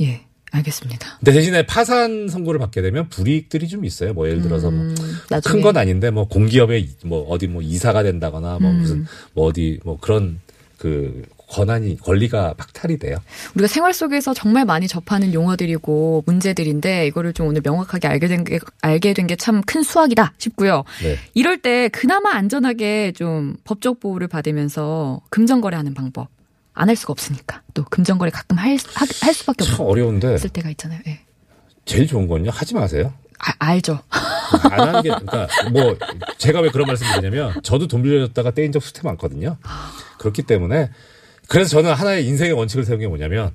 예. 0.00 0.24
알겠습니다. 0.50 1.18
근데 1.18 1.32
대신에 1.32 1.66
파산 1.66 2.26
선고를 2.26 2.58
받게 2.58 2.80
되면 2.80 3.08
불이익들이 3.10 3.68
좀 3.68 3.84
있어요. 3.84 4.14
뭐 4.14 4.26
예를 4.28 4.40
들어서 4.42 4.70
뭐 4.70 4.80
음, 4.80 4.94
나중에. 5.28 5.52
큰건 5.52 5.76
아닌데 5.76 6.10
뭐 6.10 6.26
공기업에 6.26 6.78
이- 6.78 6.88
뭐 7.04 7.28
어디 7.28 7.46
뭐 7.46 7.60
이사가 7.60 8.02
된다거나 8.02 8.58
뭐 8.58 8.70
음. 8.70 8.78
무슨 8.78 9.06
뭐 9.34 9.46
어디 9.46 9.78
뭐 9.84 9.98
그런 10.00 10.40
그 10.78 11.22
권한이 11.50 11.96
권리가 11.98 12.54
박탈이 12.58 12.98
돼요. 12.98 13.16
우리가 13.54 13.68
생활 13.68 13.94
속에서 13.94 14.34
정말 14.34 14.64
많이 14.64 14.86
접하는 14.86 15.32
용어들이고 15.32 16.24
문제들인데 16.26 17.06
이거를 17.06 17.32
좀 17.32 17.46
오늘 17.48 17.62
명확하게 17.64 18.06
알게 18.08 18.28
된 18.28 18.44
게 18.44 18.58
알게 18.82 19.14
된 19.14 19.26
게 19.26 19.36
참 19.36 19.62
큰 19.62 19.82
수확이다 19.82 20.34
싶고요. 20.38 20.84
네. 21.02 21.16
이럴 21.34 21.58
때 21.58 21.88
그나마 21.88 22.32
안전하게 22.34 23.12
좀 23.12 23.56
법적 23.64 23.98
보호를 24.00 24.28
받으면서 24.28 25.20
금전거래하는 25.30 25.94
방법 25.94 26.28
안 26.74 26.88
할 26.88 26.96
수가 26.96 27.12
없으니까 27.12 27.62
또 27.74 27.84
금전거래 27.84 28.30
가끔 28.30 28.56
할, 28.58 28.76
하- 28.94 29.26
할 29.26 29.34
수밖에 29.34 29.64
참 29.64 29.84
어려운데 29.86 30.34
없을 30.34 30.50
때가 30.50 30.70
있잖아요. 30.70 31.00
예. 31.08 31.20
제일 31.84 32.06
좋은 32.06 32.28
건요 32.28 32.50
하지 32.52 32.74
마세요. 32.74 33.12
아, 33.40 33.52
알죠. 33.58 34.00
안 34.70 34.80
하는 34.80 35.02
게 35.02 35.08
그러니까 35.08 35.48
뭐 35.72 35.96
제가 36.38 36.60
왜 36.60 36.70
그런 36.70 36.86
말씀 36.86 37.06
드리냐면 37.08 37.54
저도 37.62 37.86
돈 37.88 38.02
빌려줬다가 38.02 38.50
떼인 38.52 38.72
적 38.72 38.82
수태 38.82 39.00
많거든요. 39.04 39.56
그렇기 40.18 40.42
때문에 40.42 40.90
그래서 41.48 41.70
저는 41.70 41.92
하나의 41.92 42.26
인생의 42.26 42.52
원칙을 42.52 42.84
세운 42.84 43.00
게 43.00 43.08
뭐냐면 43.08 43.52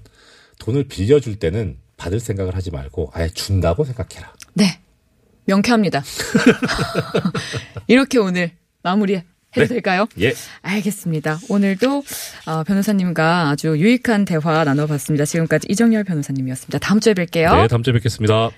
돈을 0.60 0.86
빌려줄 0.88 1.38
때는 1.38 1.78
받을 1.96 2.20
생각을 2.20 2.56
하지 2.56 2.72
말고 2.72 3.12
아예 3.14 3.30
준다고 3.30 3.86
생각해라. 3.86 4.34
네. 4.54 4.80
명쾌합니다. 5.46 6.04
이렇게 7.88 8.18
오늘 8.18 8.52
마무리 8.82 9.22
해도 9.56 9.68
될까요? 9.68 10.08
예. 10.20 10.34
알겠습니다. 10.62 11.40
오늘도 11.50 12.04
어, 12.48 12.64
변호사님과 12.64 13.50
아주 13.50 13.78
유익한 13.78 14.26
대화 14.26 14.64
나눠봤습니다. 14.64 15.26
지금까지 15.26 15.68
이정열 15.70 16.04
변호사님이었습니다. 16.06 16.80
다음 16.80 17.00
주에 17.00 17.14
뵐게요. 17.14 17.62
네, 17.62 17.68
다음 17.68 17.84
주에 17.84 17.94
뵙겠습니다. 17.94 18.50